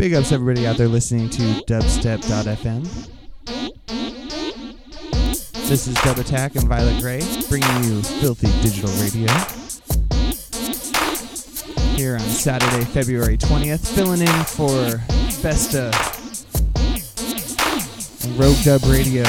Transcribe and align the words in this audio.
Big 0.00 0.14
ups 0.14 0.32
everybody 0.32 0.66
out 0.66 0.78
there 0.78 0.88
listening 0.88 1.28
to 1.28 1.42
dubstep.fm. 1.66 2.84
This 5.68 5.86
is 5.86 5.94
Dub 5.96 6.16
Attack 6.16 6.56
and 6.56 6.66
Violet 6.66 7.02
Grey 7.02 7.20
bringing 7.50 7.84
you 7.84 8.00
filthy 8.00 8.46
digital 8.62 8.88
radio. 8.92 9.30
Here 11.98 12.14
on 12.14 12.20
Saturday, 12.20 12.86
February 12.86 13.36
20th, 13.36 13.86
filling 13.94 14.22
in 14.22 14.44
for 14.44 14.96
Festa. 15.42 15.92
And 18.26 18.38
Rogue 18.38 18.56
Dub 18.64 18.82
Radio 18.84 19.24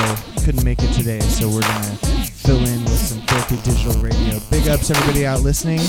couldn't 0.46 0.64
make 0.64 0.82
it 0.82 0.94
today, 0.94 1.20
so 1.20 1.50
we're 1.50 1.60
gonna 1.60 1.98
fill 1.98 2.66
in 2.66 2.82
with 2.86 2.98
some 2.98 3.20
filthy 3.24 3.58
digital 3.70 4.02
radio. 4.02 4.40
Big 4.50 4.70
ups 4.70 4.90
everybody 4.90 5.26
out 5.26 5.42
listening. 5.42 5.82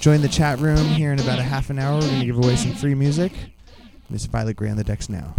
Join 0.00 0.20
the 0.20 0.28
chat 0.28 0.58
room 0.58 0.84
here 0.88 1.10
in 1.14 1.20
about 1.20 1.38
a 1.38 1.42
half 1.42 1.70
an 1.70 1.78
hour. 1.78 2.00
We're 2.02 2.10
gonna 2.10 2.26
give 2.26 2.36
away 2.36 2.56
some 2.56 2.74
free 2.74 2.94
music. 2.94 3.32
Miss 4.10 4.26
Violet 4.26 4.56
Gray 4.56 4.70
on 4.70 4.76
the 4.76 4.84
decks 4.84 5.08
now. 5.08 5.34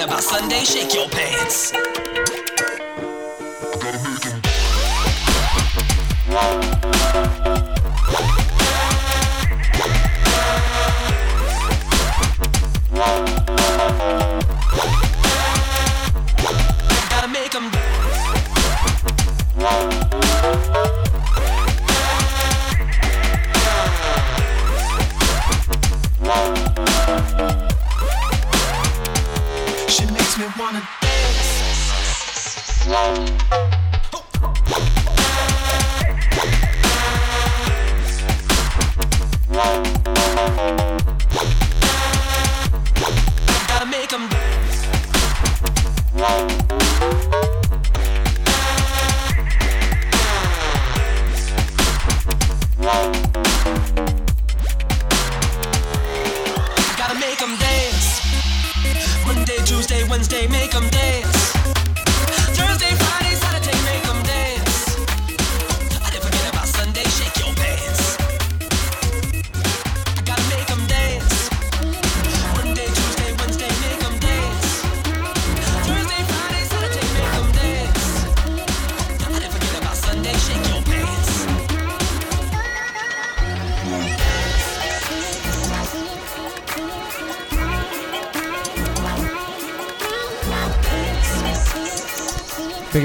About 0.00 0.22
Sunday, 0.22 0.62
shake 0.62 0.94
your 0.94 1.08
pants. 1.08 1.72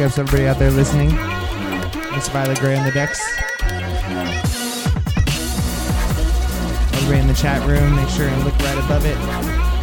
Everybody 0.04 0.48
out 0.48 0.60
there 0.60 0.70
listening. 0.70 1.16
Miss 2.12 2.28
Violet 2.28 2.60
Gray 2.60 2.76
on 2.76 2.86
the 2.86 2.92
decks. 2.92 3.22
Everybody 6.94 7.20
in 7.22 7.28
the 7.28 7.34
chat 7.34 7.66
room, 7.66 7.96
make 7.96 8.10
sure 8.10 8.28
and 8.28 8.44
look 8.44 8.58
right 8.60 8.78
above 8.80 9.06
it. 9.06 9.16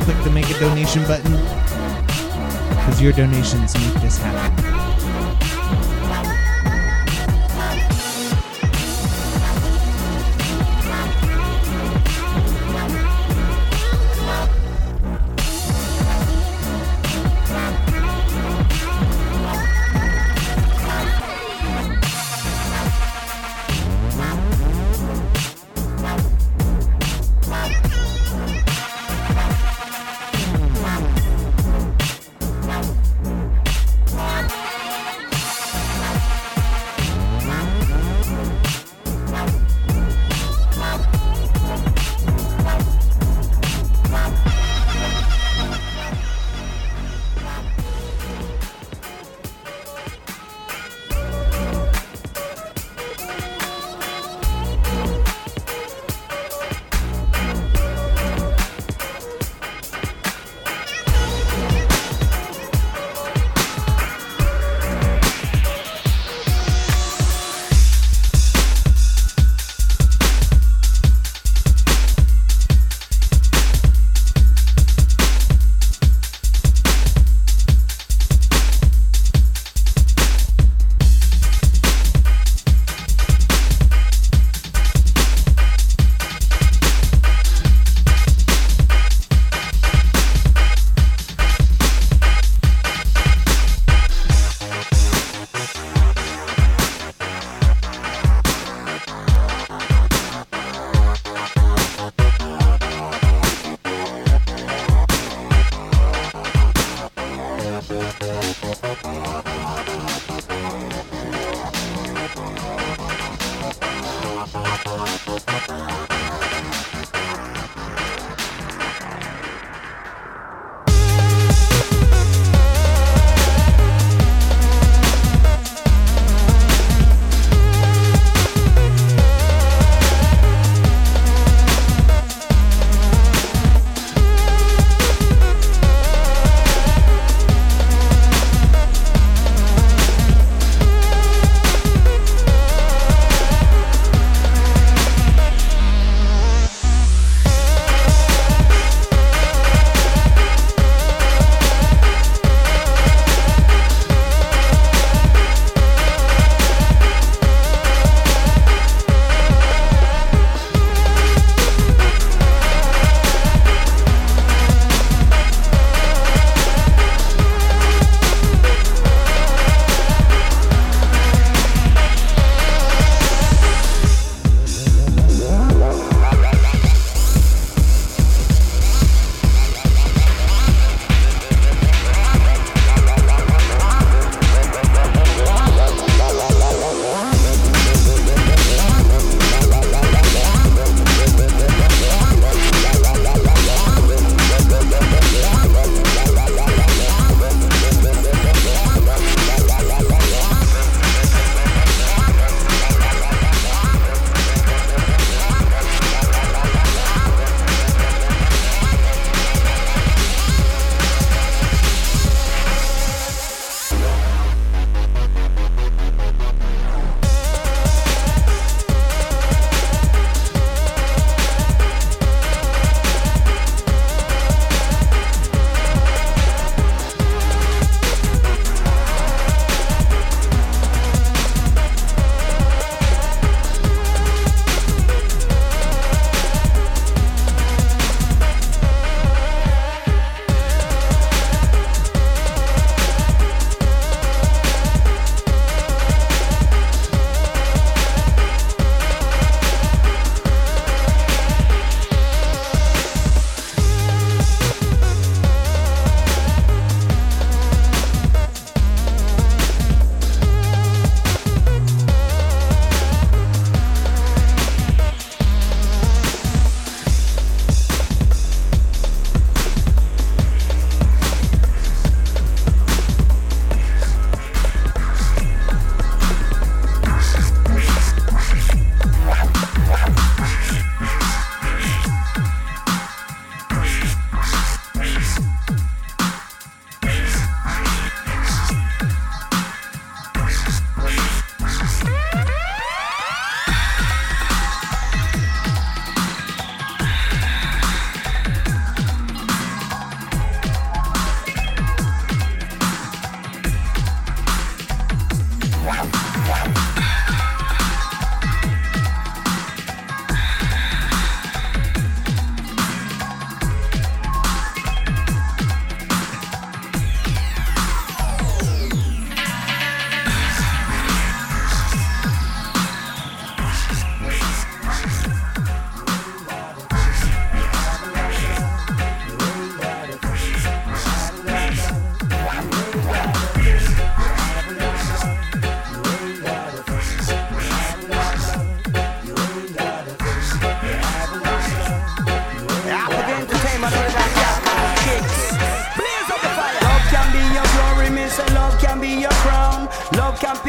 Click 0.04 0.22
the 0.22 0.30
make 0.30 0.50
a 0.50 0.58
donation 0.60 1.02
button. 1.04 1.32
Because 2.68 3.00
your 3.00 3.12
donations 3.12 3.74
make 3.74 4.02
this 4.02 4.18
happen. 4.18 4.79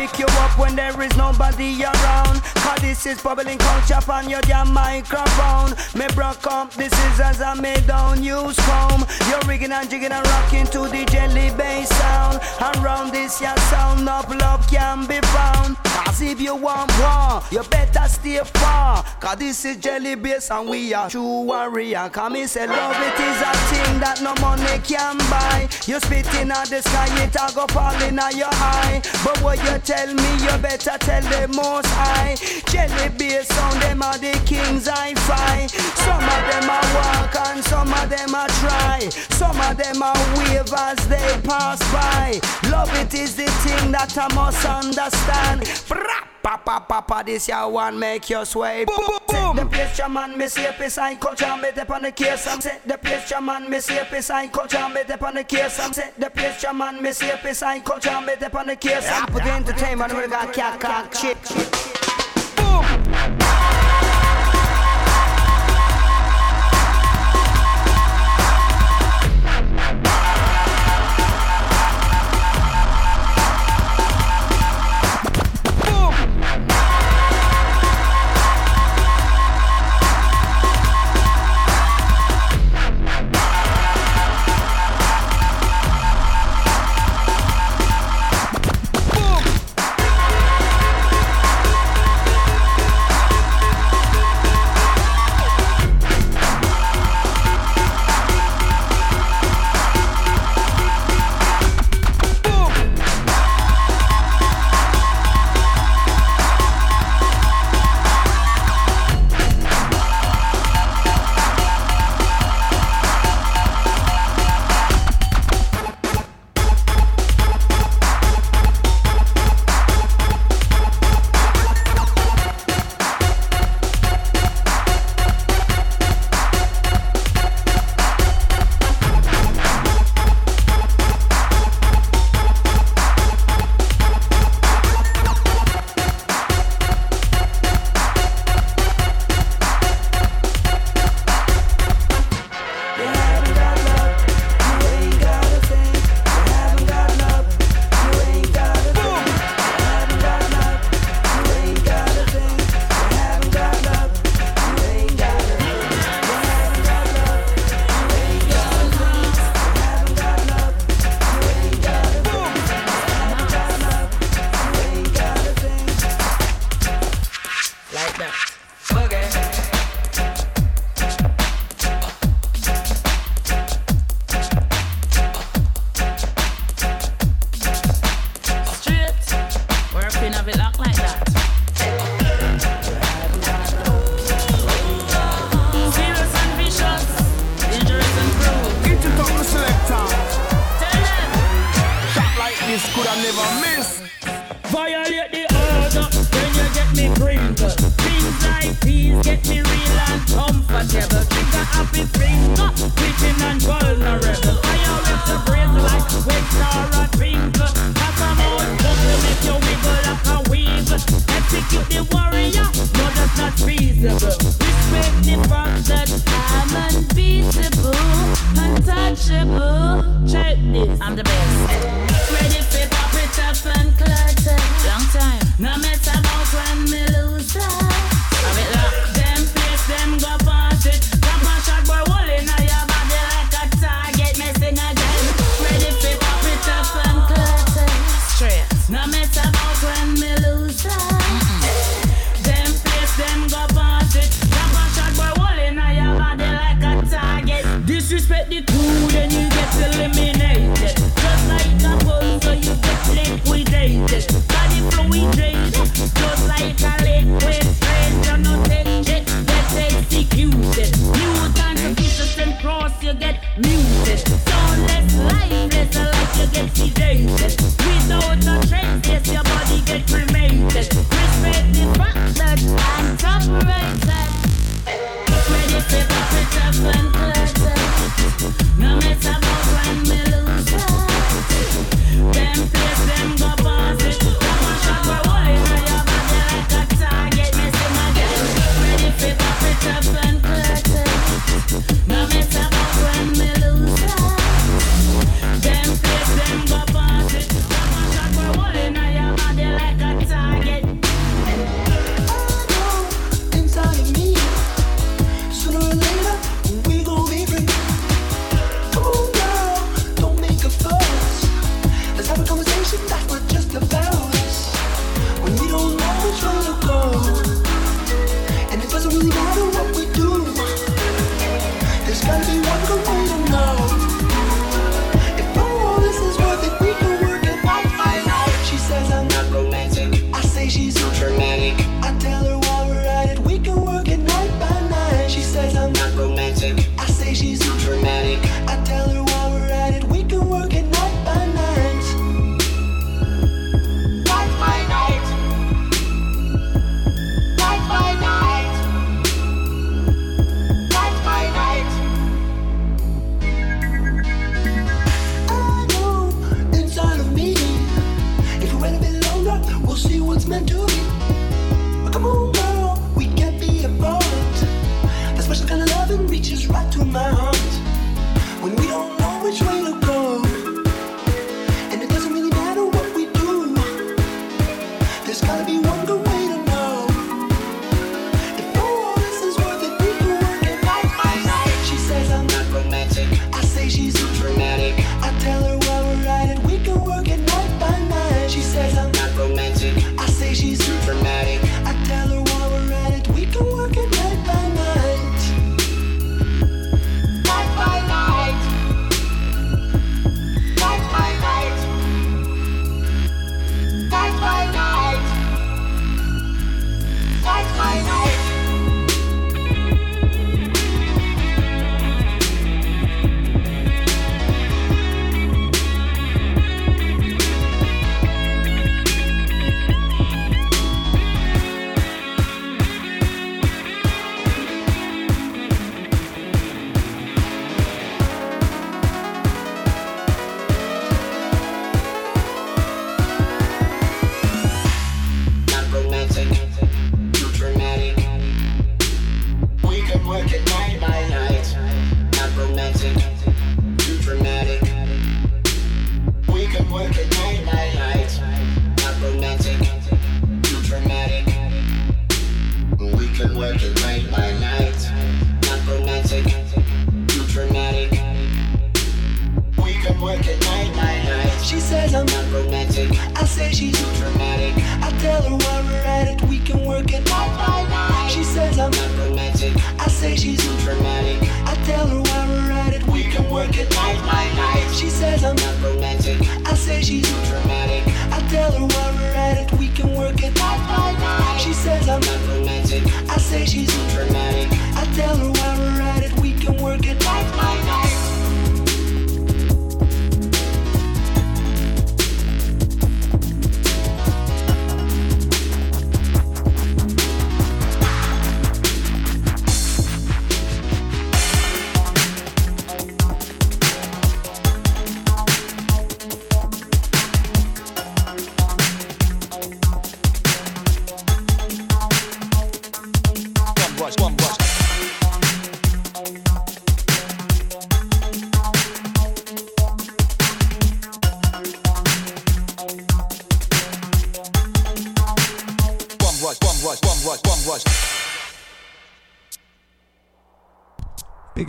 Pick 0.01 0.17
you 0.17 0.25
up 0.25 0.57
when 0.57 0.75
there 0.75 0.99
is 1.01 1.15
nobody 1.15 1.83
around. 1.83 2.41
Cause 2.63 2.79
this 2.81 3.05
is 3.05 3.21
bubbling 3.21 3.59
culture 3.59 4.11
on 4.11 4.29
your 4.29 4.41
damn 4.41 4.73
microphone. 4.73 5.71
Me 5.95 6.07
broke 6.15 6.45
up 6.47 6.71
the 6.71 6.89
scissors 6.89 7.41
I 7.41 7.53
made 7.53 7.85
down 7.85 8.23
use 8.23 8.57
comb. 8.67 9.05
You're 9.29 9.45
rigging 9.47 9.71
and 9.71 9.89
jigging 9.89 10.11
and 10.11 10.25
rocking 10.27 10.65
to 10.67 10.87
the 10.87 11.05
jelly 11.05 11.51
bass 11.55 11.89
sound. 11.89 12.39
Around 12.61 13.11
this 13.11 13.39
your 13.41 13.57
sound 13.71 14.09
of 14.09 14.33
love 14.35 14.67
can 14.67 15.05
be 15.05 15.19
found. 15.35 15.90
Cause 16.11 16.23
if 16.23 16.41
you 16.41 16.55
want 16.55 16.91
war, 16.99 17.41
you 17.51 17.63
better 17.69 18.05
stay 18.09 18.41
far. 18.43 19.01
Cause 19.21 19.37
this 19.37 19.63
is 19.63 19.77
jelly 19.77 20.15
bass 20.15 20.51
and 20.51 20.67
we 20.67 20.93
are 20.93 21.09
true 21.09 21.43
warrior. 21.43 22.09
Come 22.11 22.33
me 22.33 22.47
say 22.47 22.67
love 22.67 22.97
it 22.99 23.17
is 23.17 23.39
a 23.39 23.53
thing 23.71 23.99
that 24.01 24.19
no 24.21 24.35
money 24.41 24.77
can 24.83 25.17
buy. 25.31 25.69
You 25.87 26.01
spit 26.01 26.27
in 26.35 26.49
the 26.49 26.81
sky, 26.83 27.07
it 27.23 27.33
a 27.33 27.55
go 27.55 27.65
fall 27.67 27.95
in 28.03 28.19
your 28.35 28.51
eye. 28.51 29.01
But 29.23 29.41
what 29.41 29.57
you 29.63 29.77
tell 29.79 30.13
me, 30.13 30.31
you 30.43 30.57
better 30.59 30.97
tell 30.99 31.21
the 31.31 31.47
most 31.47 31.87
high. 31.87 32.35
Jelly 32.67 33.07
bass 33.17 33.47
sound, 33.47 33.81
them 33.81 34.03
are 34.03 34.17
the 34.17 34.33
kings 34.45 34.89
I 34.89 35.13
fight. 35.15 35.71
Some 35.71 36.27
of 36.27 36.43
them 36.51 36.69
are 36.69 36.87
walk 36.91 37.35
and 37.47 37.63
some 37.63 37.87
of 37.87 38.09
them 38.09 38.35
are 38.35 38.51
try. 38.59 38.99
Some 39.39 39.55
of 39.61 39.77
them 39.77 40.03
are 40.03 40.19
wave 40.35 40.73
as 40.75 41.07
they 41.07 41.39
pass 41.47 41.79
by. 41.93 42.41
Love 42.69 42.91
it 42.99 43.13
is 43.13 43.37
the 43.37 43.47
thing 43.63 43.93
that 43.93 44.17
I 44.17 44.27
must 44.35 44.65
understand. 44.65 45.67
Papa, 46.41 46.83
papa, 46.87 47.23
this 47.25 47.47
ya 47.47 47.67
one 47.67 47.99
make 47.99 48.29
you 48.29 48.43
sway. 48.45 48.85
Boom, 48.85 48.97
boom, 48.97 49.19
boom. 49.27 49.57
Set 49.57 49.63
the 49.63 49.65
place, 49.69 49.97
your 49.99 50.09
man, 50.09 50.37
me 50.37 50.47
see 50.47 50.65
a 50.65 50.89
sign 50.89 51.17
culture, 51.17 51.57
me 51.57 51.69
dip 51.73 51.89
on 51.91 52.01
the 52.01 52.11
case. 52.11 52.47
I'm 52.47 52.59
set 52.61 52.87
the 52.87 52.97
place, 52.97 53.29
your 53.29 53.41
man, 53.41 53.69
me 53.69 53.79
see 53.79 53.97
a 53.97 54.21
sign 54.21 54.49
culture, 54.49 54.89
me 54.89 55.01
dip 55.07 55.21
on 55.21 55.35
the 55.35 55.43
case. 55.43 55.79
I'm 55.79 55.93
set 55.93 56.19
the 56.19 56.29
place, 56.29 56.63
your 56.63 56.73
man, 56.73 57.01
me 57.01 57.11
see 57.11 57.29
a 57.29 57.53
sign 57.53 57.81
culture, 57.81 58.21
me 58.21 58.33
dip 58.39 58.55
on 58.55 58.67
the 58.67 58.75
case. 58.75 59.07
I 59.07 59.25
put 59.27 59.43
the 59.43 59.51
entertainment, 59.51 60.13
we 60.13 60.27
got 60.27 60.51
cat, 60.51 60.79
cat, 60.79 61.11
chick. 61.11 61.37
Boom. 62.55 63.50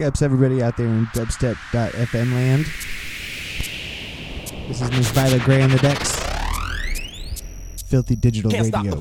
ups, 0.04 0.22
everybody 0.22 0.62
out 0.62 0.76
there 0.76 0.86
in 0.86 1.06
dubstep.fm 1.06 2.32
land. 2.32 2.66
This 4.68 4.80
is 4.80 4.90
Miss 4.90 5.10
Violet 5.10 5.42
Gray 5.42 5.62
on 5.62 5.70
the 5.70 5.78
decks. 5.78 6.18
Filthy 7.84 8.16
Digital 8.16 8.50
Can't 8.50 8.74
Radio. 8.74 8.92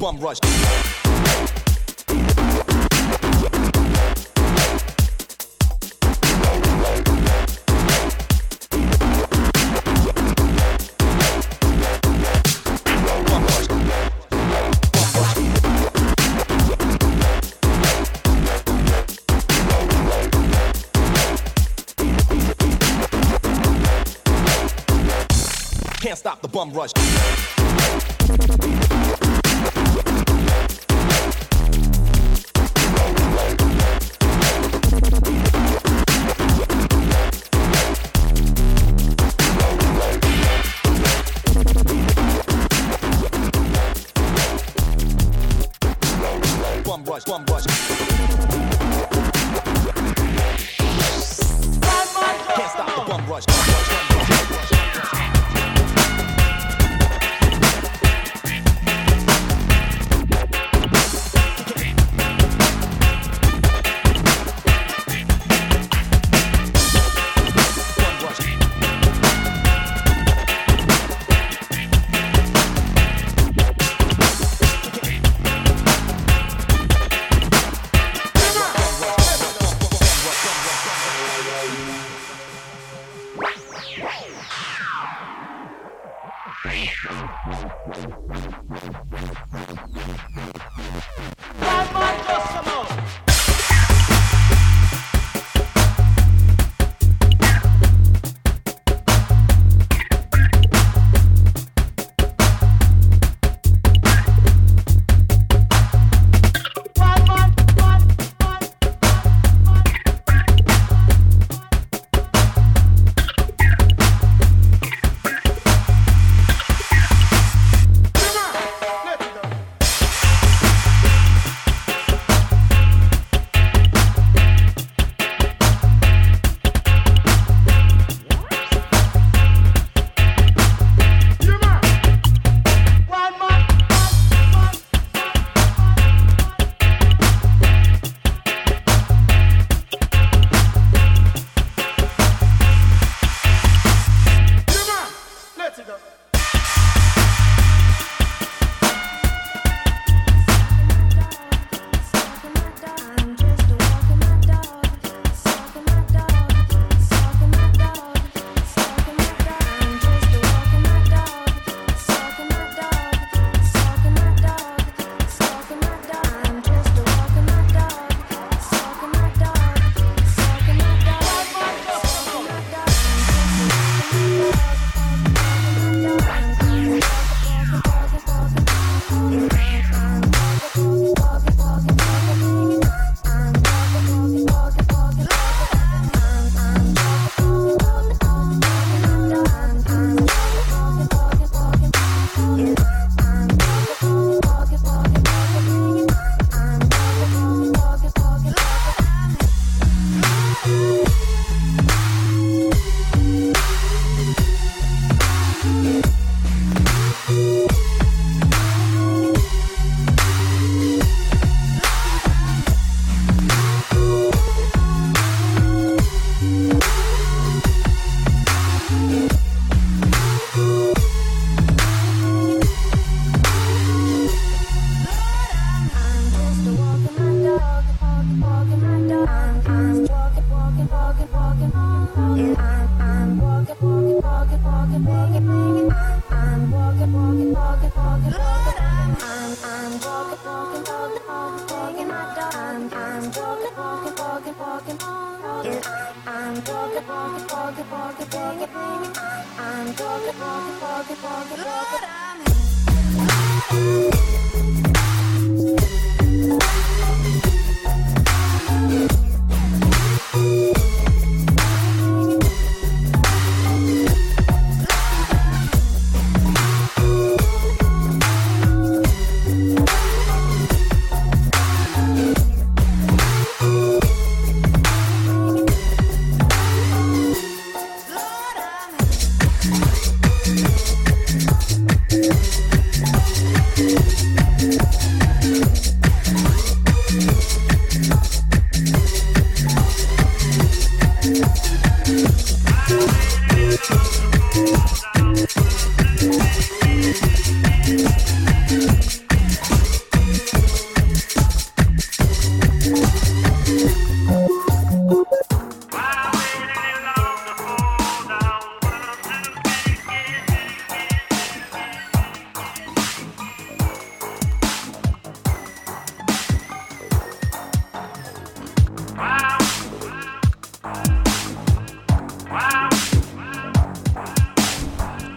slum 26.62 26.72
rush. 26.74 27.01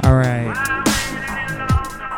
All 0.04 0.16
right. 0.16 0.52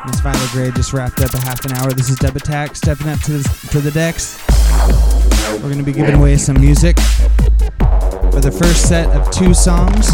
Miss 0.07 0.18
Violet 0.18 0.51
Gray 0.51 0.70
just 0.72 0.92
wrapped 0.92 1.20
up 1.20 1.33
a 1.35 1.38
half 1.38 1.64
an 1.64 1.72
hour. 1.72 1.92
This 1.92 2.11
is 2.11 2.16
Dub 2.16 2.35
Attack 2.35 2.75
stepping 2.75 3.09
up 3.09 3.20
to 3.20 3.38
the, 3.38 3.68
to 3.70 3.81
the 3.81 3.92
decks. 3.92 4.42
We're 5.53 5.70
going 5.70 5.79
to 5.79 5.85
be 5.85 5.92
giving 5.92 6.16
away 6.16 6.37
some 6.37 6.61
music 6.61 6.99
for 6.99 8.40
the 8.40 8.51
first 8.51 8.88
set 8.88 9.09
of 9.11 9.31
two 9.31 9.55
songs. 9.55 10.11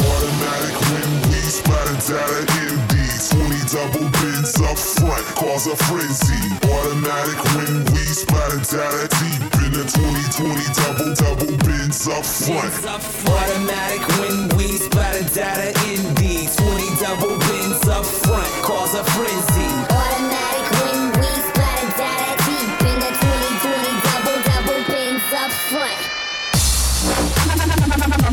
automatic 0.00 0.76
when 0.90 1.08
we 1.30 1.40
spotted 1.48 2.00
data 2.06 2.40
in 2.64 2.78
MD. 2.78 2.96
20 3.30 3.60
double 3.70 4.08
bins 4.20 4.56
up 4.60 4.78
front, 4.78 5.24
cause 5.36 5.66
a 5.66 5.76
frenzy. 5.76 6.40
Automatic 6.66 7.38
when 7.54 7.84
we 7.92 8.04
spotted 8.10 8.64
data 8.64 9.06
deep 9.20 9.42
in 9.64 9.70
the 9.76 9.84
2020 9.84 10.56
double 10.80 11.12
double 11.14 11.54
bins 11.64 12.08
up 12.08 12.24
front. 12.24 12.72
Automatic 13.28 14.02
when 14.18 14.48
we 14.56 14.78
spotted 14.78 15.28
data 15.34 15.68
in 15.90 16.00
MD. 16.16 16.48
20 16.48 17.00
double 17.02 17.38
bins 17.38 17.86
up 17.88 18.06
front, 18.06 18.50
cause 18.62 18.94
a 18.94 19.04
frenzy. 19.04 19.49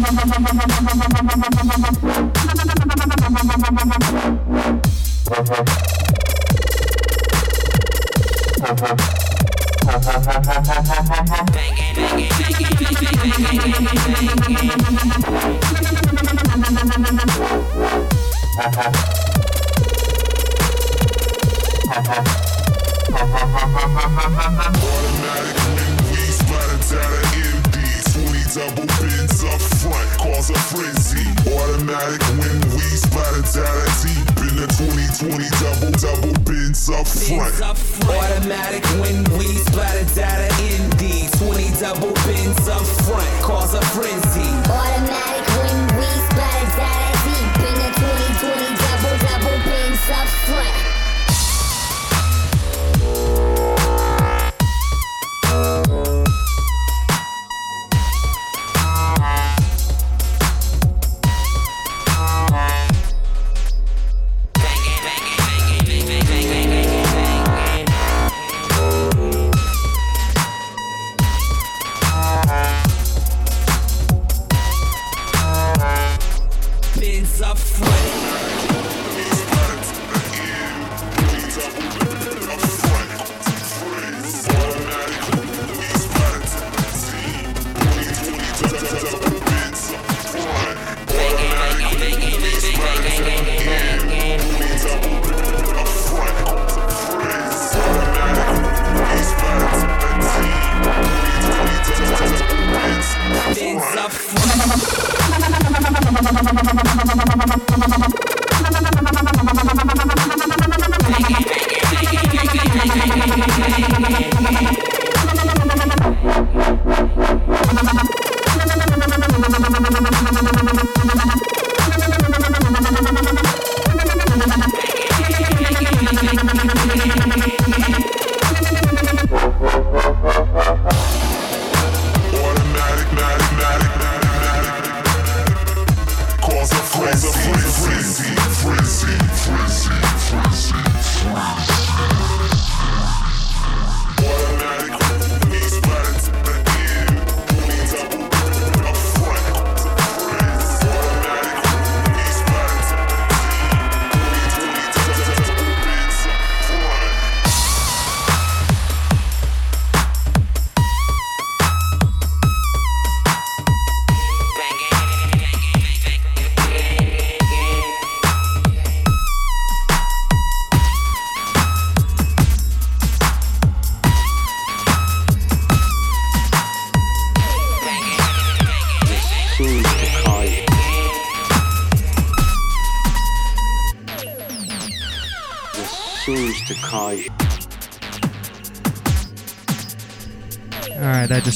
Automatic 0.10 0.48
we 26.12 26.18
splatter 26.32 26.78
data 26.78 26.88
MD. 26.88 26.98
20 26.98 27.27
double 28.58 28.90
bins 28.98 29.44
up 29.44 29.62
front, 29.78 30.10
cause 30.18 30.50
a 30.50 30.58
frenzy. 30.74 31.22
Automatic 31.46 32.22
when 32.42 32.58
we 32.74 32.82
splatter 32.98 33.46
data 33.54 33.86
deep 34.02 34.26
in 34.42 34.54
the 34.58 34.68
2020 34.74 35.46
double 35.62 35.94
double 36.02 36.34
bins 36.42 36.90
up 36.90 37.06
front. 37.06 37.54
Bins 37.54 37.62
up 37.62 37.78
front. 37.78 38.18
Automatic 38.18 38.84
when 38.98 39.22
we 39.38 39.46
splatter 39.70 40.10
data 40.18 40.50
ND 40.74 41.30
20 41.38 41.70
double 41.78 42.14
bins 42.26 42.68
up 42.68 42.82
front, 43.06 43.30
cause 43.46 43.76
a 43.76 43.82
frenzy. 43.94 44.50
Automatic 44.66 45.46
when 45.62 45.78
we 45.94 46.10
splatter 46.26 46.70
data 46.82 47.14
deep 47.30 47.62
in 47.62 47.76
the 47.78 47.92
2020 47.94 48.74
double 48.82 49.18
double 49.22 49.58
bins 49.70 50.10
up 50.10 50.28
front. 50.50 50.87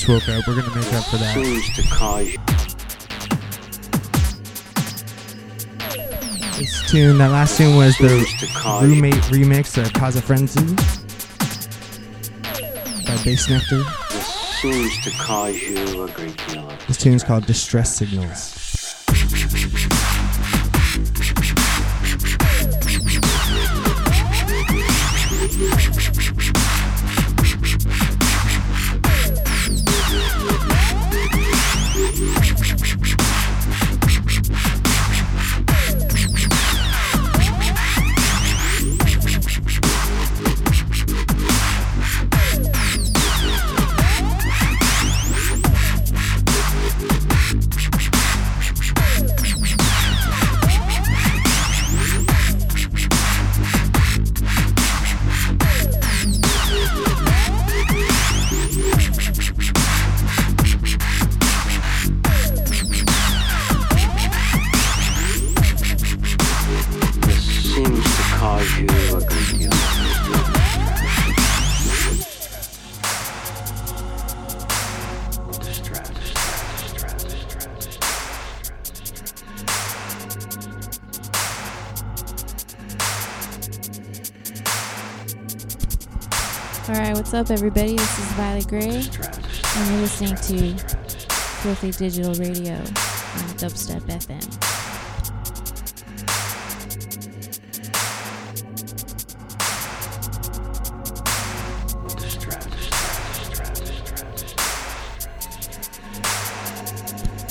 Just 0.01 0.09
woke 0.09 0.35
up. 0.35 0.47
We're 0.47 0.59
gonna 0.59 0.75
make 0.75 0.93
up 0.93 1.03
for 1.05 1.17
that. 1.17 1.35
seems 1.35 1.75
to 1.75 1.83
cause 1.83 2.35
This 6.57 6.89
tune, 6.89 7.19
that 7.19 7.29
last 7.29 7.57
tune 7.57 7.75
was 7.75 7.95
the 7.99 8.25
roommate 8.81 9.13
remix 9.29 9.77
of 9.79 9.93
Cause 9.93 10.19
Frenzy 10.21 10.59
by 13.05 13.15
Bassnectar. 13.21 14.09
This 14.09 14.25
seems 14.59 15.03
to 15.03 15.11
cause 15.19 15.61
you 15.61 16.03
a 16.03 16.09
great 16.09 16.35
deal 16.47 16.67
of 16.67 16.87
This 16.87 16.97
tune's 16.97 17.23
called 17.23 17.45
Distress 17.45 17.95
Signals. 17.95 18.60
Up, 87.41 87.49
everybody? 87.49 87.95
This 87.95 88.19
is 88.19 88.25
Violet 88.33 88.67
Gray, 88.67 88.81
and 88.83 89.89
you're 89.89 90.01
listening 90.01 90.35
to 90.35 90.77
Filthy 91.63 91.89
Digital 91.89 92.35
Radio 92.35 92.75
on 92.75 93.47
Dubstep 93.57 94.01
FM. 94.01 94.45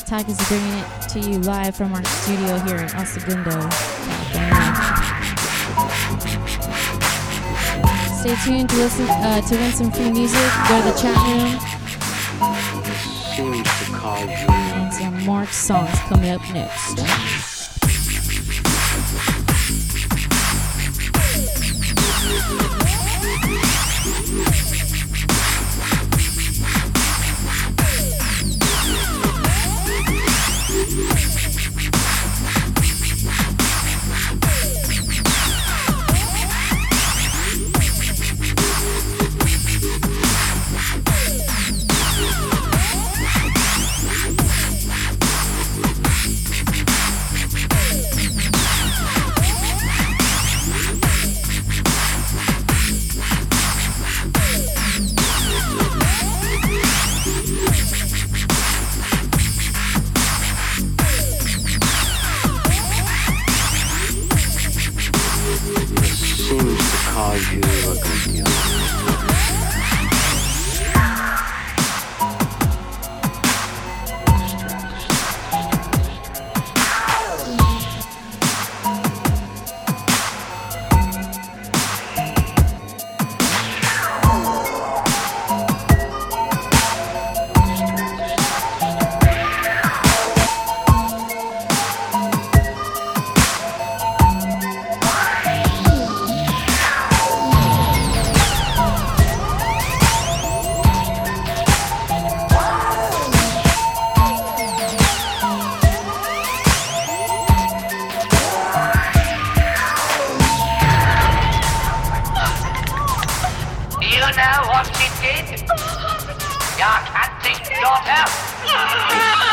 Tack 0.06 0.28
is 0.28 0.38
bringing 0.46 0.72
it 0.72 1.08
to 1.08 1.18
you 1.18 1.38
live 1.40 1.74
from 1.74 1.92
our 1.94 2.04
studio 2.04 2.58
here 2.60 2.76
in 2.76 2.88
El 2.94 3.06
Segundo, 3.06 4.19
Stay 8.20 8.36
tuned 8.44 8.68
to 8.68 8.76
listen 8.76 9.08
uh, 9.08 9.40
to 9.40 9.56
win 9.56 9.72
some 9.72 9.90
free 9.90 10.10
music. 10.10 10.38
Go 10.68 10.78
to 10.78 10.90
the 10.90 10.98
chat 11.00 11.16
room. 11.26 11.58
And 14.76 14.92
some 14.92 15.24
more 15.24 15.46
songs 15.46 15.98
coming 16.00 16.28
up 16.28 16.42
next. 16.52 17.09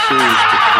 Country's 0.07 0.76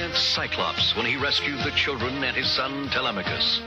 giant 0.00 0.16
Cyclops 0.16 0.96
when 0.96 1.04
he 1.04 1.16
rescued 1.16 1.58
the 1.58 1.72
children 1.72 2.24
and 2.24 2.34
his 2.34 2.50
son 2.50 2.88
Telemachus. 2.88 3.60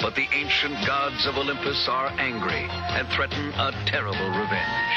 But 0.00 0.14
the 0.14 0.28
ancient 0.32 0.86
gods 0.86 1.26
of 1.26 1.36
Olympus 1.36 1.88
are 1.88 2.08
angry 2.18 2.68
and 2.70 3.08
threaten 3.08 3.48
a 3.54 3.72
terrible 3.86 4.28
revenge. 4.28 4.94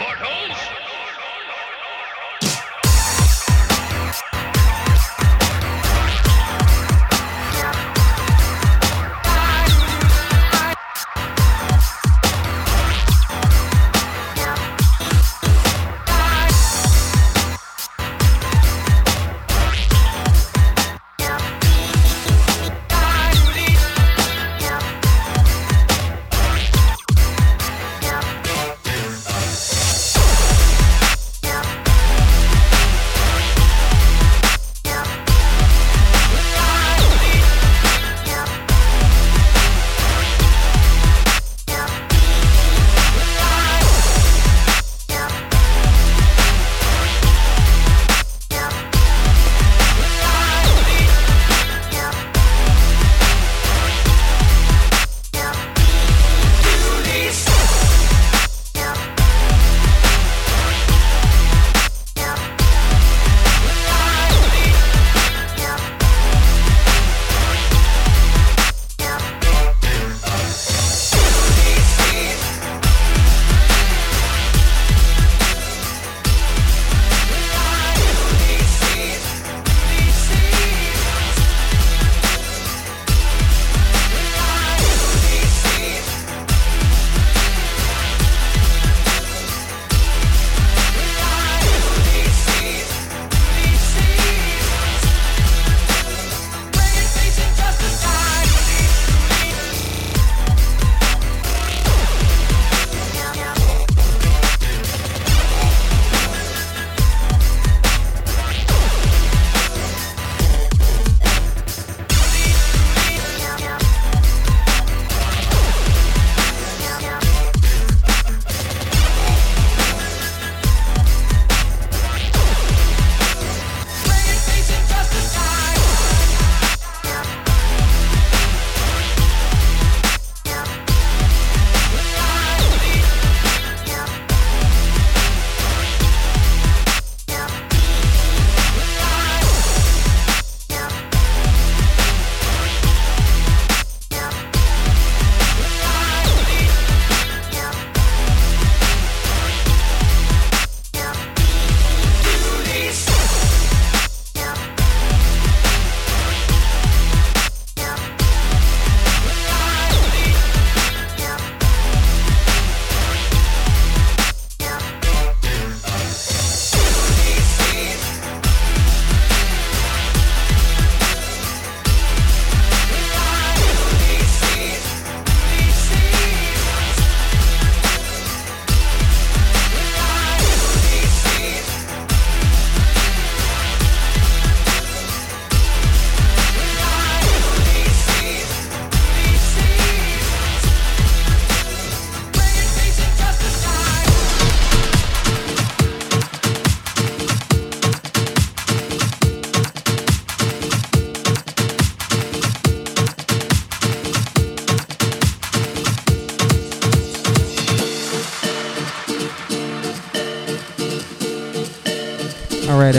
Mortals! 0.00 0.47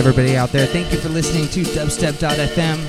Everybody 0.10 0.36
out 0.36 0.49
there, 0.49 0.66
thank 0.66 0.91
you 0.91 0.97
for 0.97 1.10
listening 1.10 1.47
to 1.49 1.62
dubstep.fm. 1.62 2.80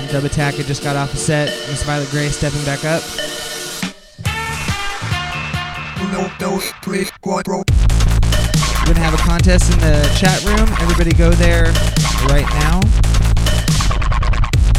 I'm 0.00 0.08
Dub 0.10 0.24
Attack. 0.24 0.54
I 0.54 0.62
just 0.62 0.82
got 0.82 0.96
off 0.96 1.12
a 1.12 1.16
set. 1.18 1.48
Miss 1.68 1.82
Violet 1.82 2.08
Gray 2.08 2.28
stepping 2.28 2.64
back 2.64 2.86
up. 2.86 3.02
We're 8.80 8.86
going 8.86 8.96
to 8.96 9.02
have 9.02 9.12
a 9.12 9.18
contest 9.18 9.70
in 9.74 9.78
the 9.80 10.00
chat 10.18 10.42
room. 10.46 10.66
Everybody 10.80 11.12
go 11.12 11.30
there 11.32 11.64
right 12.32 12.48
now. 12.64 12.80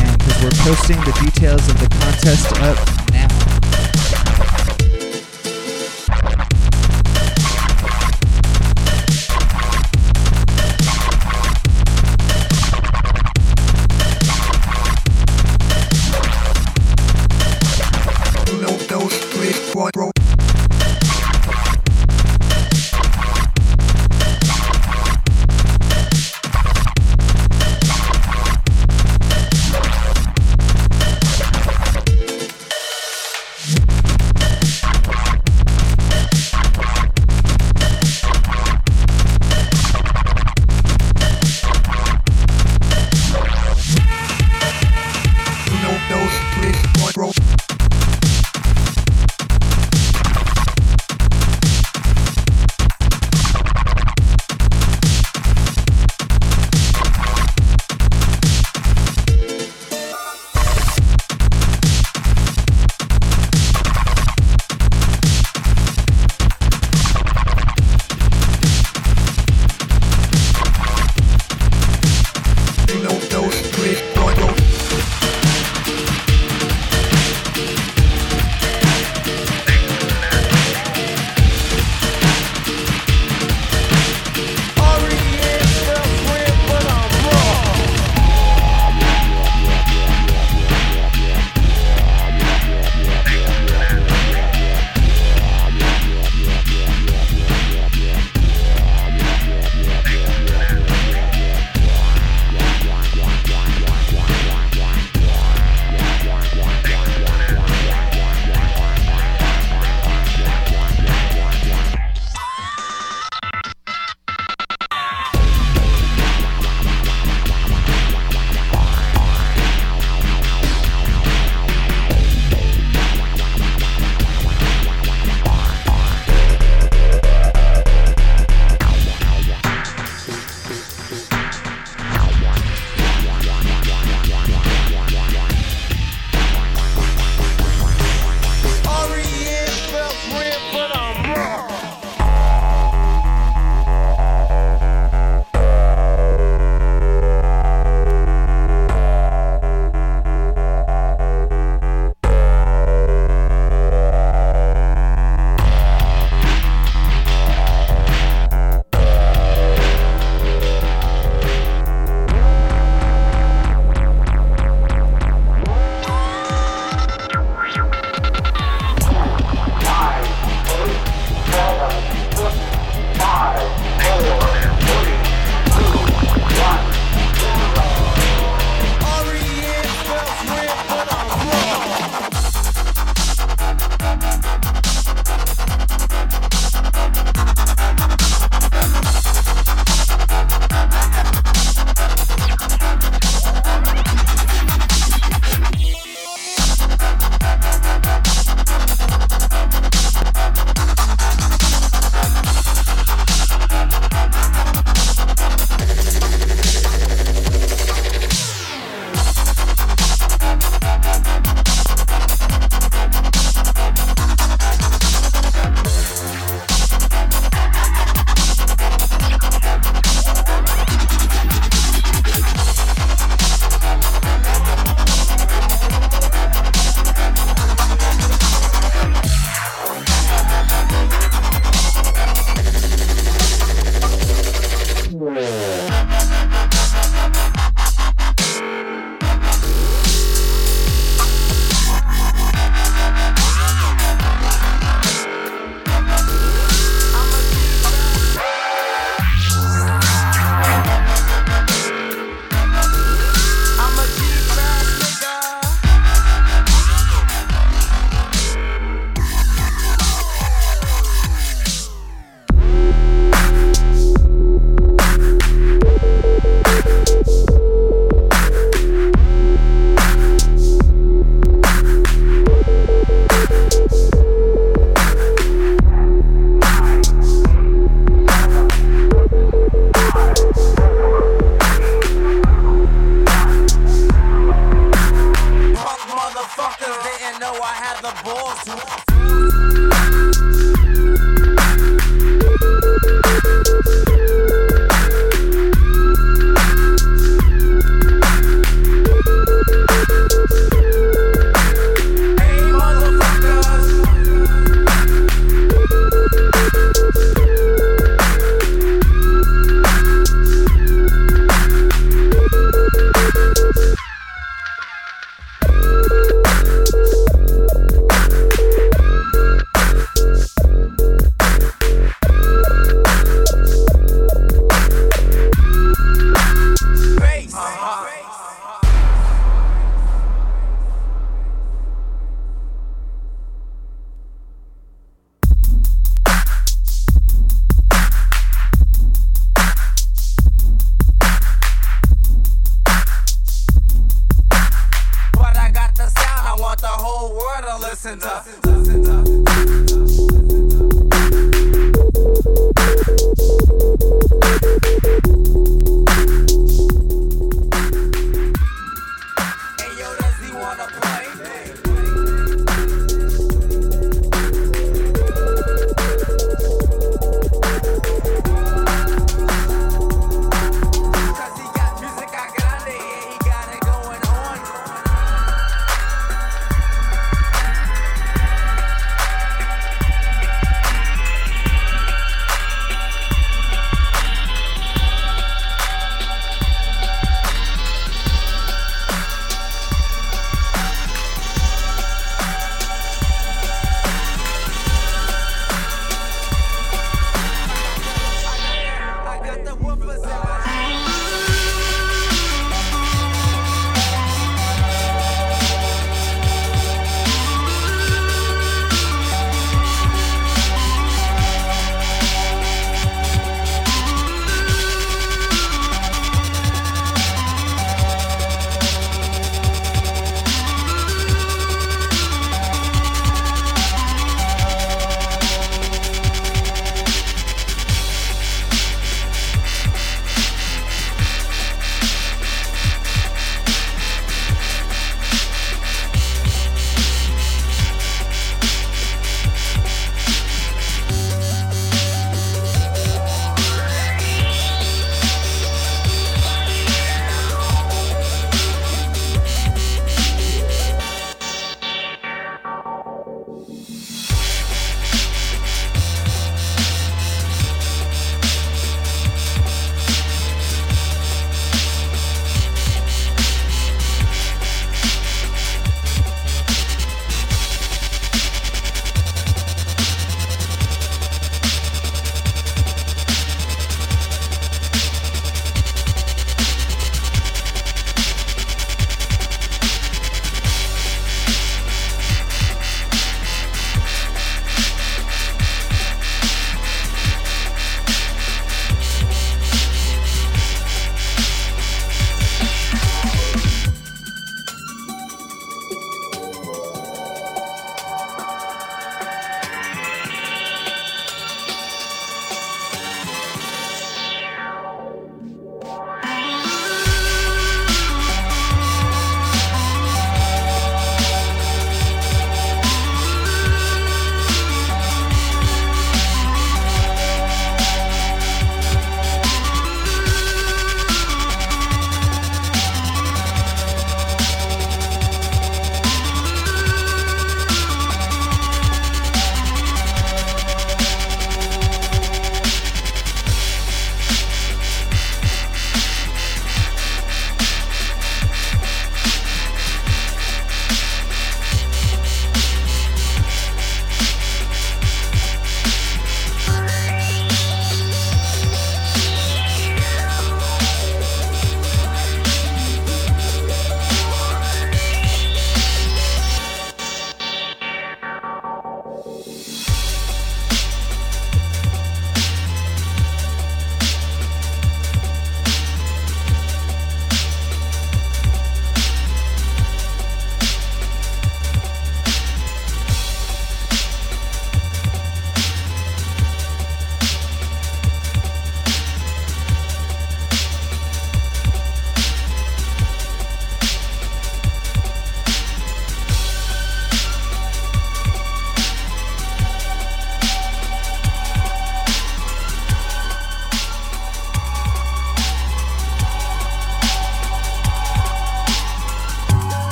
And 0.00 0.16
because 0.16 0.42
we're 0.42 0.56
posting 0.64 0.96
the 1.00 1.12
details 1.20 1.68
of 1.68 1.78
the 1.78 1.88
contest 2.00 2.54
up 2.62 2.95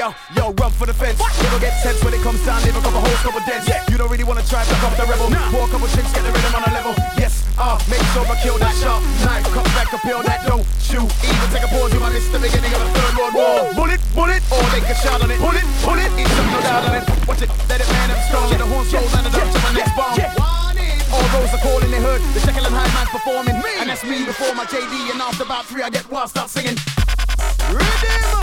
Yo, 0.00 0.16
yo, 0.32 0.48
run 0.56 0.72
for 0.72 0.88
the 0.88 0.96
fence. 0.96 1.20
Never 1.44 1.60
get 1.60 1.76
tense 1.84 2.00
when 2.00 2.16
it 2.16 2.24
comes 2.24 2.40
down, 2.48 2.56
leave 2.64 2.72
a 2.72 2.80
couple 2.80 3.04
holes, 3.04 3.20
couple 3.20 3.44
dents. 3.44 3.68
You 3.92 4.00
don't 4.00 4.08
really 4.08 4.24
wanna 4.24 4.40
try, 4.48 4.64
back 4.64 4.80
up 4.80 4.96
the 4.96 5.04
rebel. 5.04 5.28
Pour 5.52 5.68
a 5.68 5.68
couple 5.68 5.92
chicks, 5.92 6.08
get 6.16 6.24
the 6.24 6.32
rhythm 6.32 6.56
on 6.56 6.64
a 6.64 6.72
level. 6.72 6.96
Yes, 7.20 7.44
uh, 7.60 7.76
make 7.84 8.00
sure 8.16 8.24
I 8.24 8.32
kill 8.40 8.56
that 8.64 8.72
sharp 8.80 9.04
knife. 9.28 9.44
Cut 9.52 9.68
back, 9.76 9.92
appeal 9.92 10.24
that 10.24 10.48
don't 10.48 10.64
shoot. 10.80 11.04
Even 11.04 11.48
take 11.52 11.68
a 11.68 11.68
pause, 11.68 11.92
you 11.92 12.00
might 12.00 12.16
miss 12.16 12.24
the 12.32 12.40
beginning 12.40 12.72
of 12.72 12.80
the 12.80 12.90
third 12.96 13.12
world 13.12 13.34
war. 13.36 13.56
Bullet, 13.76 14.00
bullet, 14.16 14.40
or 14.48 14.64
they 14.72 14.80
can 14.80 14.96
shot 14.96 15.20
on 15.20 15.28
it. 15.28 15.36
Pull 15.36 15.52
it, 15.52 15.68
pull 15.84 16.00
it, 16.00 16.08
eat 16.16 16.32
some 16.32 16.48
no 16.48 16.64
doubt 16.64 16.88
on 16.88 16.96
it. 16.96 17.04
Watch 17.28 17.44
it, 17.44 17.52
let 17.68 17.84
it 17.84 17.88
man 17.92 18.08
up 18.08 18.24
strong. 18.24 18.48
Get 18.48 18.64
the 18.64 18.68
horns 18.72 18.88
roll, 18.96 19.04
and 19.04 19.28
it 19.28 19.36
up 19.36 19.52
to 19.52 19.60
my 19.68 19.72
next 19.76 19.92
bomb. 20.00 20.16
All 21.12 21.28
those 21.28 21.52
are 21.52 21.60
calling, 21.60 21.92
they 21.92 22.00
heard 22.00 22.24
the 22.32 22.40
Jekyll 22.40 22.64
and 22.64 22.72
Hyde 22.72 22.88
man 22.96 23.08
performing. 23.12 23.56
And 23.76 23.92
that's 23.92 24.00
me 24.00 24.24
before 24.24 24.56
my 24.56 24.64
JD, 24.64 25.12
and 25.12 25.20
after 25.20 25.44
about 25.44 25.68
three, 25.68 25.84
I 25.84 25.92
get 25.92 26.08
wild, 26.08 26.32
start 26.32 26.48
singing. 26.48 26.80
Redeemer! 27.68 28.39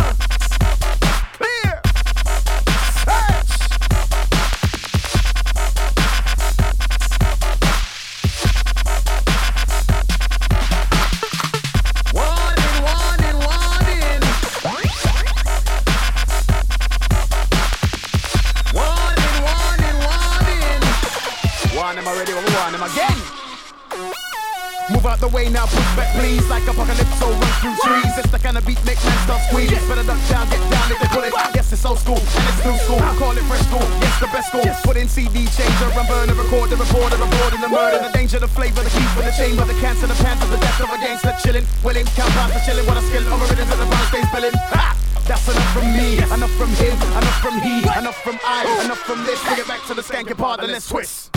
The 25.27 25.35
way 25.35 25.49
now, 25.49 25.65
push 25.67 25.89
back 25.95 26.07
please. 26.15 26.43
Like 26.47 26.63
apocalypse, 26.67 27.19
run 27.19 27.53
through 27.59 27.75
trees. 27.83 28.13
It's 28.17 28.31
the 28.31 28.39
kind 28.39 28.57
of 28.57 28.63
beat 28.65 28.79
make 28.87 28.99
man 29.03 29.17
start 29.27 29.41
squeeze. 29.47 29.71
Better 29.87 30.03
duck 30.03 30.19
down, 30.31 30.47
get 30.49 30.63
down 30.71 30.87
if 30.91 30.99
they 30.99 31.09
pull 31.11 31.23
it. 31.23 31.33
Yes, 31.55 31.71
it's 31.73 31.83
old 31.83 31.99
school, 31.99 32.19
and 32.19 32.45
it's 32.47 32.63
new 32.63 32.77
school. 32.87 33.01
Call 33.19 33.35
it 33.35 33.43
fresh 33.51 33.63
school, 33.67 33.83
yes, 33.99 34.15
the 34.19 34.27
best 34.31 34.47
school. 34.49 34.67
Put 34.83 34.95
in 34.95 35.07
CD 35.07 35.45
changer 35.51 35.89
and 35.91 36.07
burn 36.07 36.29
and 36.29 36.37
record 36.39 36.69
The 36.69 36.77
report 36.77 37.11
the 37.11 37.27
board 37.27 37.51
and 37.53 37.63
the 37.63 37.69
murder 37.69 37.99
The 37.99 38.11
danger, 38.13 38.39
the 38.39 38.47
flavor, 38.47 38.83
the 38.83 38.93
keys 38.93 39.11
for 39.13 39.23
the 39.23 39.33
chamber 39.35 39.65
The 39.65 39.77
cancer, 39.81 40.07
the 40.07 40.17
panther, 40.23 40.47
the 40.47 40.57
death 40.57 40.79
of 40.79 40.89
a 40.91 40.97
gangster 40.97 41.35
Chilling, 41.43 41.65
willing, 41.83 42.05
count 42.15 42.31
pounds 42.31 42.53
for 42.53 42.61
chilling 42.63 42.85
What 42.85 42.97
a 42.97 43.03
skill, 43.03 43.25
over 43.33 43.45
it 43.51 43.59
into 43.59 43.75
the 43.75 43.85
brown 43.85 44.05
stays 44.07 44.27
spilling. 44.29 44.55
Ha! 44.71 44.95
That's 45.27 45.43
enough 45.49 45.71
from 45.73 45.87
me, 45.91 46.23
enough 46.23 46.55
from 46.55 46.71
him, 46.79 46.95
enough 46.95 47.39
from 47.43 47.59
he, 47.59 47.83
enough 47.99 48.19
from 48.23 48.39
I, 48.45 48.63
enough 48.85 49.03
from 49.03 49.25
this. 49.25 49.43
Bring 49.43 49.59
it 49.59 49.67
back 49.67 49.83
to 49.87 49.93
the 49.93 50.01
skanking 50.01 50.37
part 50.37 50.61
and 50.61 50.71
let's 50.71 50.87
twist. 50.87 51.36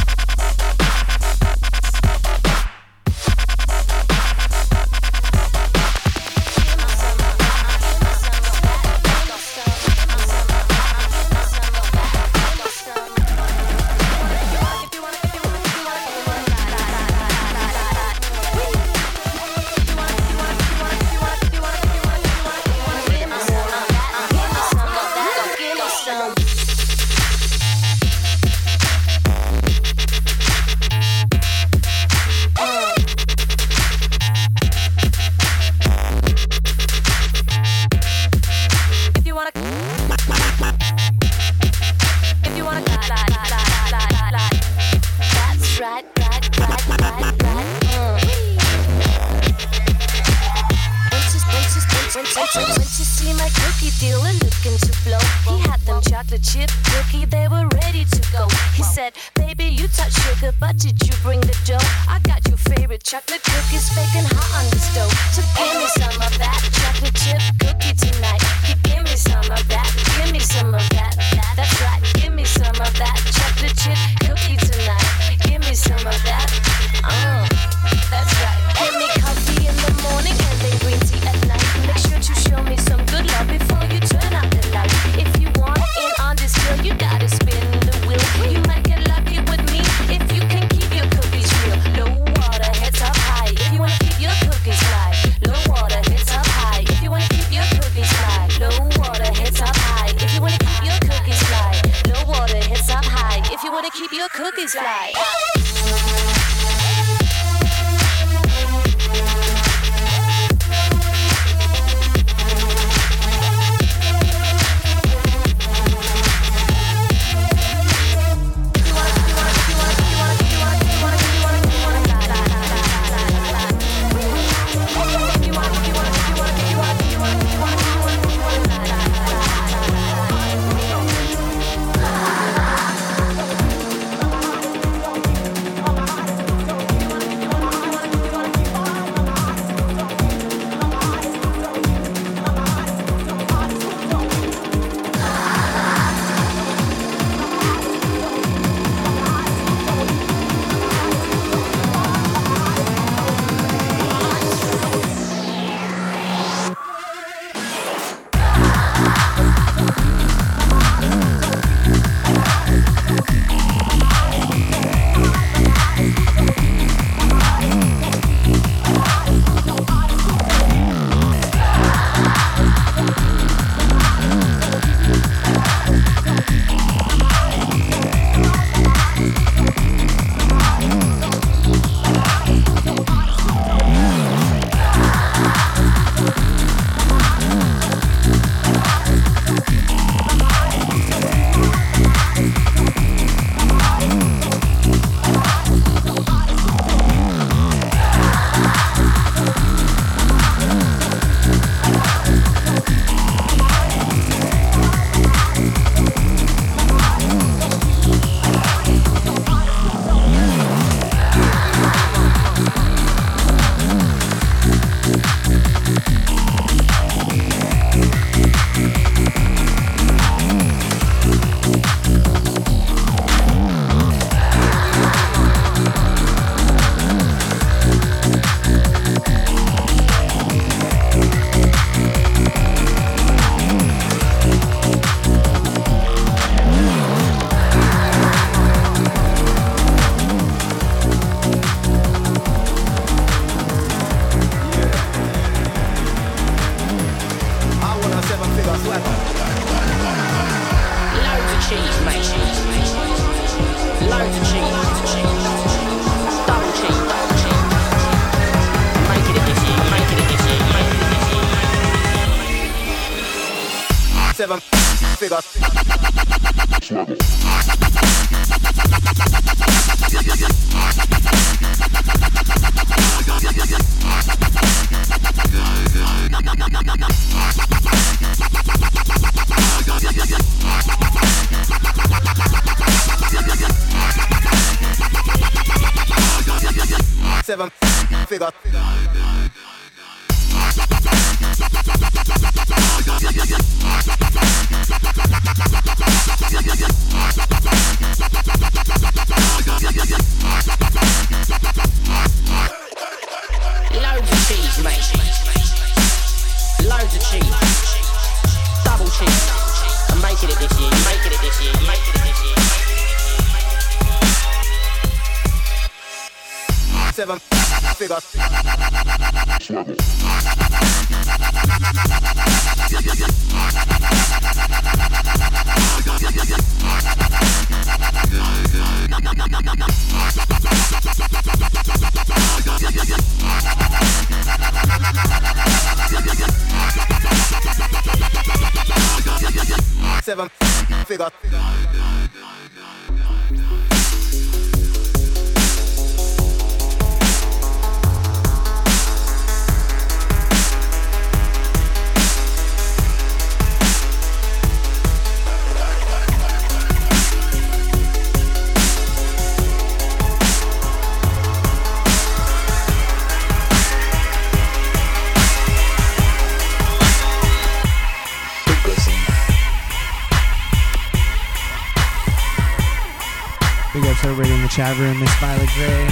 The 374.96 375.02
room. 375.02 375.20
Miss 375.20 375.34
Violet 375.38 375.68
Gray. 375.74 376.08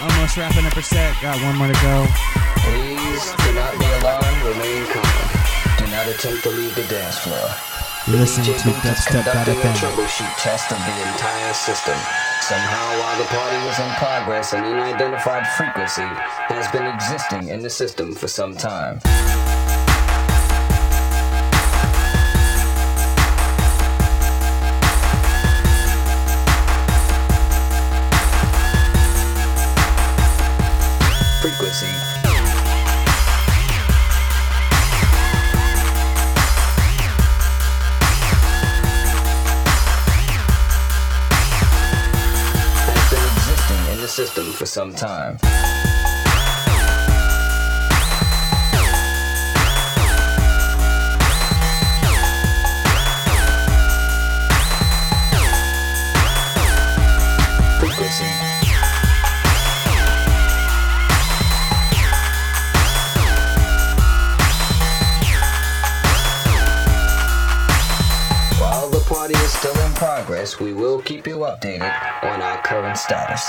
Almost 0.00 0.36
wrapping 0.36 0.64
up 0.64 0.72
her 0.72 0.82
set. 0.82 1.20
Got 1.20 1.36
one 1.42 1.56
more 1.56 1.68
to 1.68 1.78
go. 1.82 2.06
Please 2.64 3.24
do 3.42 3.52
not 3.52 3.74
be 3.78 3.84
alarmed, 4.00 4.42
remain 4.46 4.86
calm. 4.92 5.28
Do 5.78 5.86
not 5.90 6.06
attempt 6.08 6.42
to 6.44 6.50
leave 6.50 6.74
the 6.74 6.84
dance 6.84 7.18
floor. 7.18 7.48
You're 8.06 8.24
listening 8.24 8.54
DJ 8.54 8.62
to 8.62 8.88
is 8.88 9.06
a 9.12 9.72
troubleshoot 9.76 10.34
test 10.38 10.72
of 10.72 10.78
the 10.78 10.96
entire 11.12 11.52
system. 11.52 11.98
Somehow, 12.40 12.86
while 13.00 13.18
the 13.18 13.28
party 13.28 13.56
was 13.66 13.78
in 13.78 13.90
progress, 13.96 14.52
an 14.54 14.64
unidentified 14.64 15.46
frequency 15.58 16.08
has 16.48 16.70
been 16.72 16.86
existing 16.86 17.48
in 17.48 17.60
the 17.60 17.70
system 17.70 18.14
for 18.14 18.28
some 18.28 18.56
time. 18.56 19.00
Frequency. 31.48 31.86
Has 42.84 43.10
been 43.10 43.24
existing 43.32 43.94
in 43.94 44.00
the 44.02 44.08
system 44.08 44.52
for 44.52 44.66
some 44.66 44.92
time. 44.94 45.38
We 70.56 70.72
will 70.72 71.02
keep 71.02 71.26
you 71.26 71.38
updated 71.38 71.92
on 72.22 72.40
our 72.40 72.62
current 72.62 72.96
status. 72.96 73.44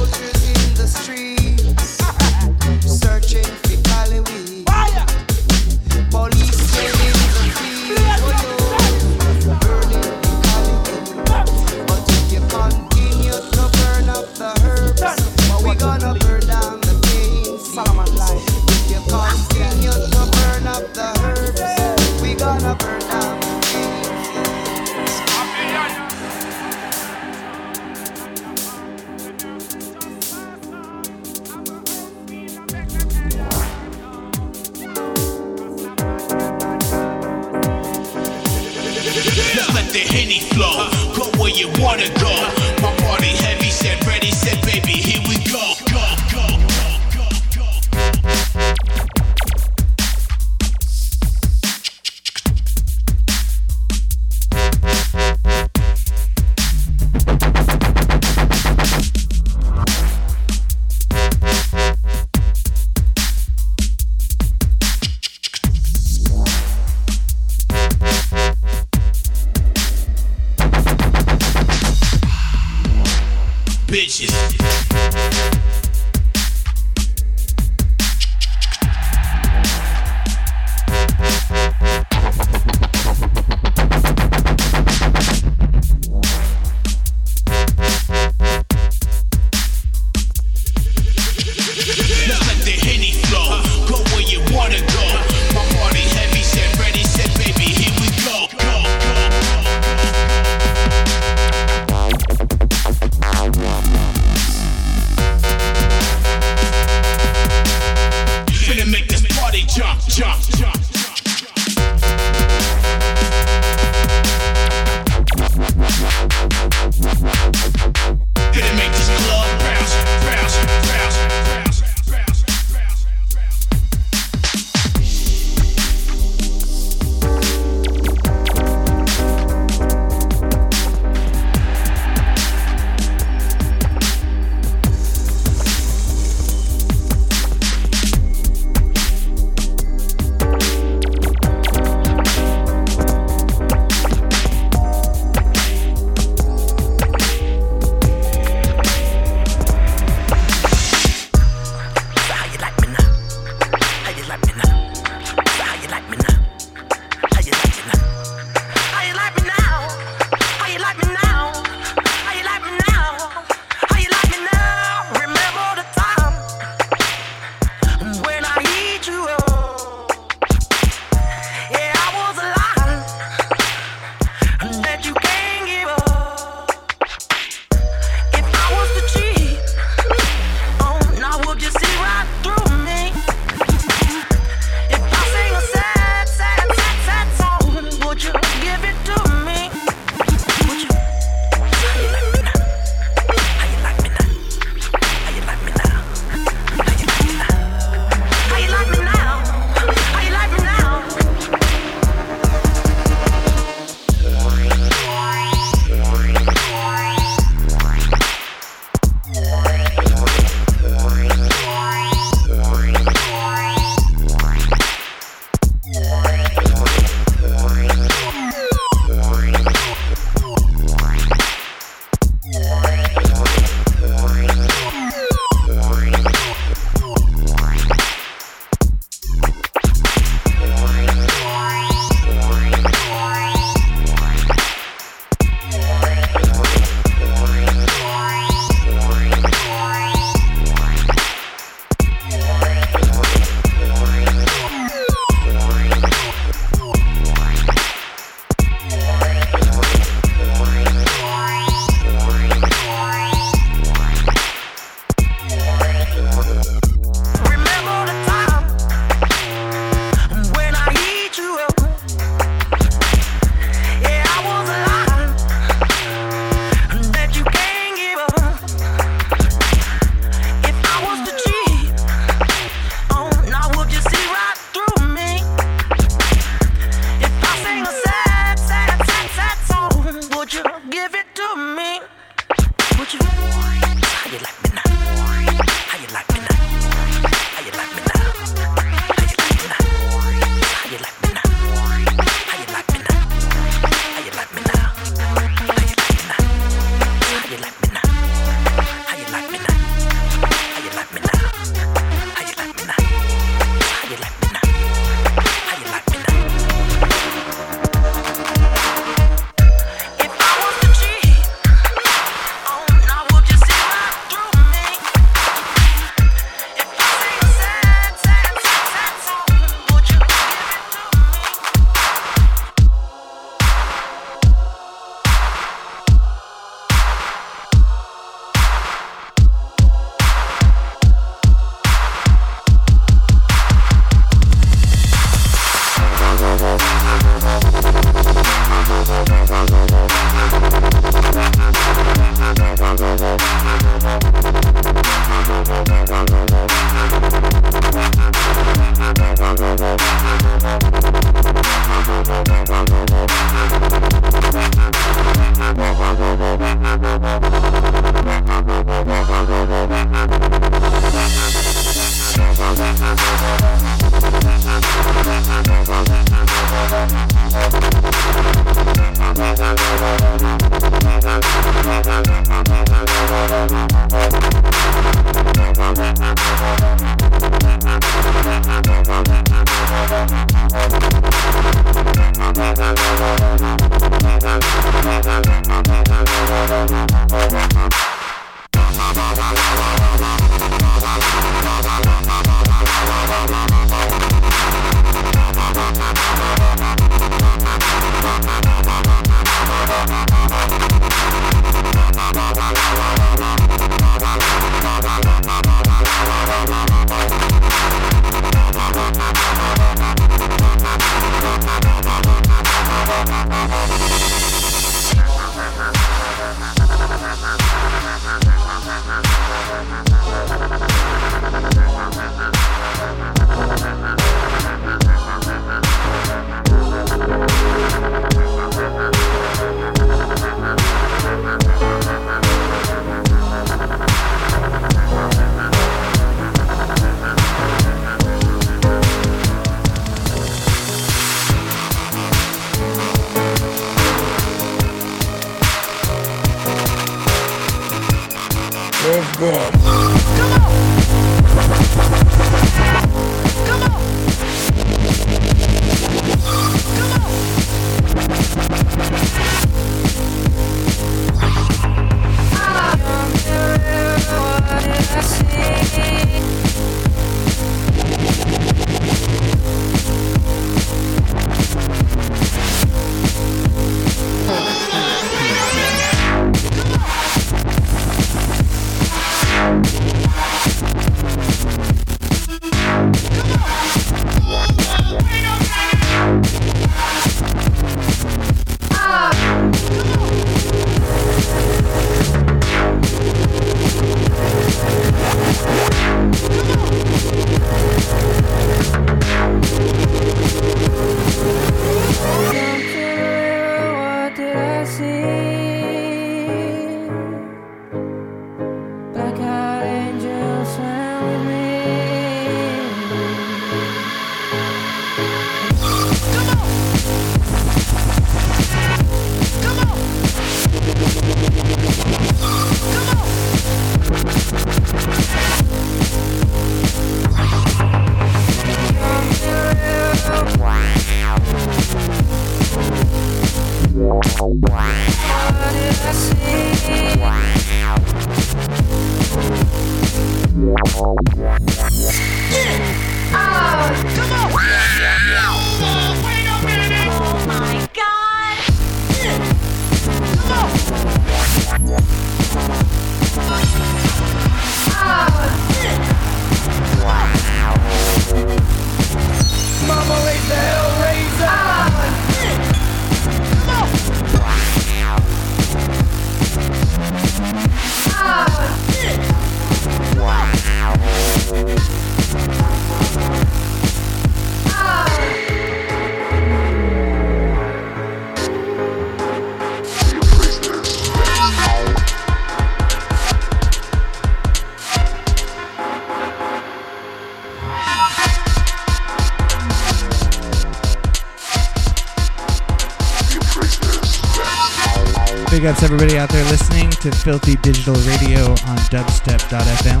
Big 595.62 595.70
ups 595.70 595.84
everybody 595.84 596.18
out 596.18 596.28
there 596.28 596.44
listening 596.46 596.90
to 596.90 597.12
Filthy 597.12 597.54
Digital 597.54 597.94
Radio 597.94 598.50
on 598.66 598.76
dubstep.fm. 598.90 600.00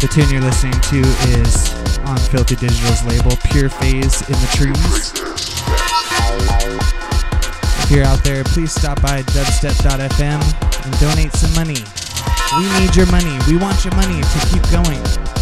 The 0.00 0.08
tune 0.08 0.30
you're 0.30 0.40
listening 0.40 0.80
to 0.80 1.00
is 1.36 1.98
on 2.08 2.16
Filthy 2.16 2.56
Digital's 2.56 3.04
label, 3.04 3.36
Pure 3.50 3.68
Phase 3.68 4.22
in 4.30 4.36
the 4.40 4.48
Trees. 4.56 5.12
If 7.84 7.90
you're 7.90 8.06
out 8.06 8.24
there, 8.24 8.44
please 8.44 8.72
stop 8.72 9.02
by 9.02 9.20
dubstep.fm 9.20 10.40
and 10.86 10.98
donate 10.98 11.34
some 11.34 11.52
money. 11.52 11.84
We 12.56 12.80
need 12.80 12.96
your 12.96 13.10
money. 13.12 13.38
We 13.46 13.58
want 13.58 13.84
your 13.84 13.94
money 13.94 14.22
to 14.22 14.38
keep 14.48 14.62
going. 14.70 15.35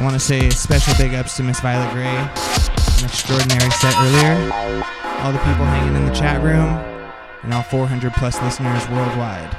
I 0.00 0.02
want 0.02 0.14
to 0.14 0.18
say 0.18 0.48
special 0.48 0.94
big 0.96 1.12
ups 1.12 1.36
to 1.36 1.42
Miss 1.42 1.60
Violet 1.60 1.92
Gray. 1.92 2.06
An 2.06 3.04
extraordinary 3.04 3.70
set 3.70 3.94
earlier. 3.98 4.50
All 5.20 5.30
the 5.30 5.38
people 5.40 5.66
hanging 5.66 5.94
in 5.94 6.06
the 6.06 6.14
chat 6.14 6.42
room, 6.42 6.70
and 7.42 7.52
all 7.52 7.62
400 7.62 8.14
plus 8.14 8.40
listeners 8.40 8.88
worldwide. 8.88 9.54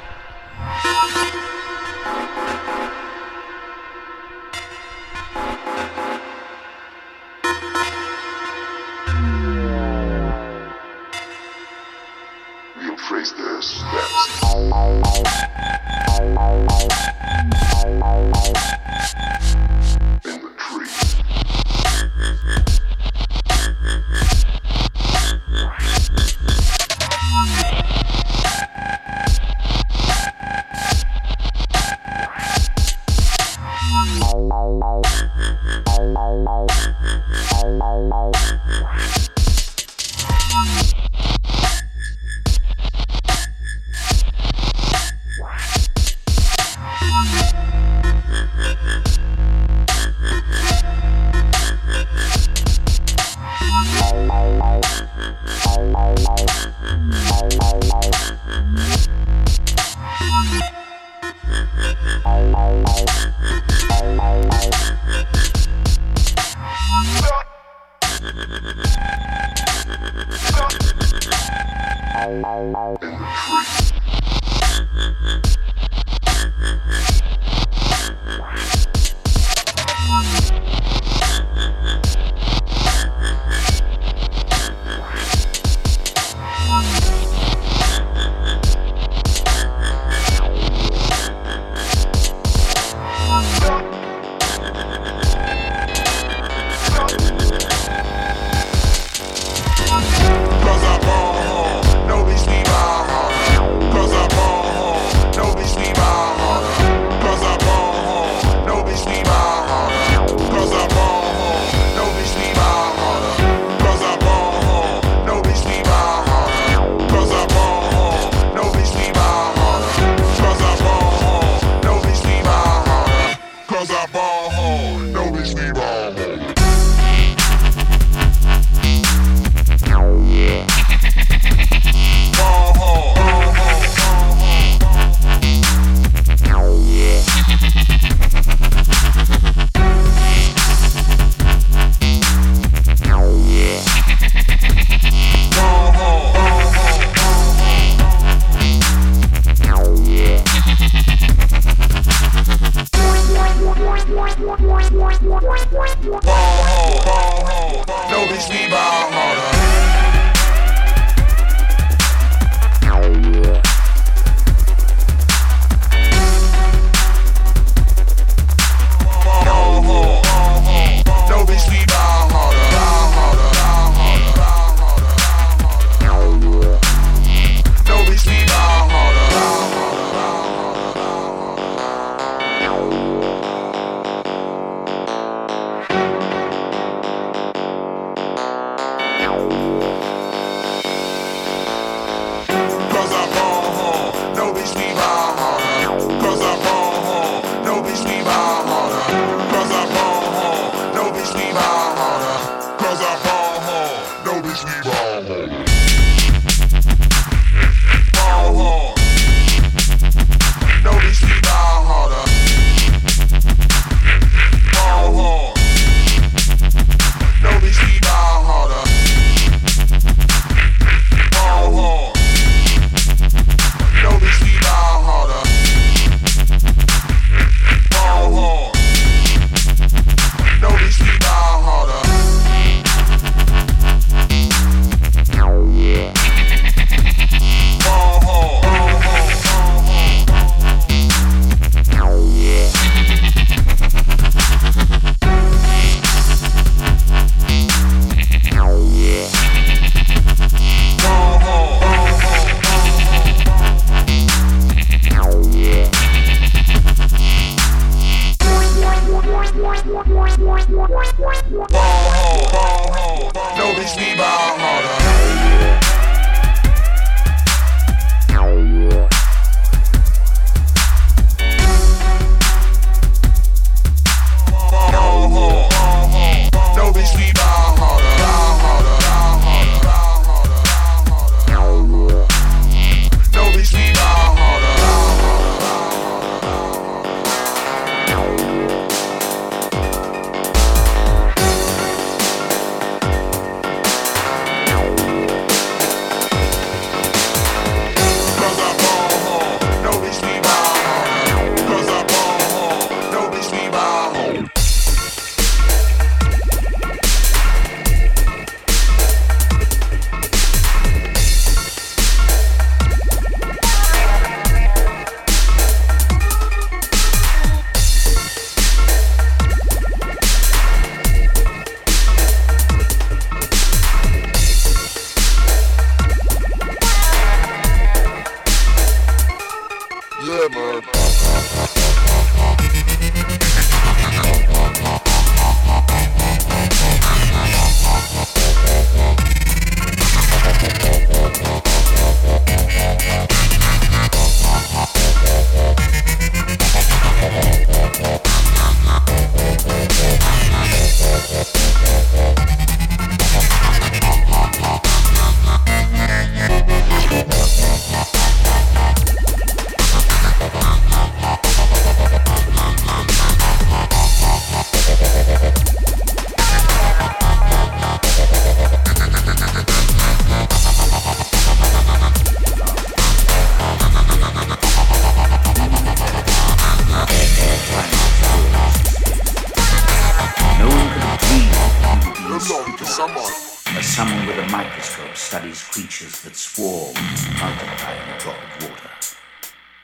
creatures 386.02 386.22
that 386.22 386.36
swarm, 386.36 386.94
multiply 387.38 387.94
in 387.94 388.08
a 388.10 388.18
drop 388.18 388.36
of 388.36 388.68
water. 388.68 388.90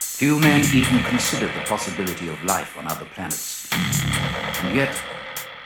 Few 0.01 0.39
men 0.39 0.63
even 0.73 0.99
consider 1.03 1.47
the 1.47 1.65
possibility 1.65 2.27
of 2.27 2.43
life 2.43 2.77
on 2.77 2.87
other 2.87 3.05
planets. 3.13 3.67
And 3.71 4.75
yet, 4.75 5.01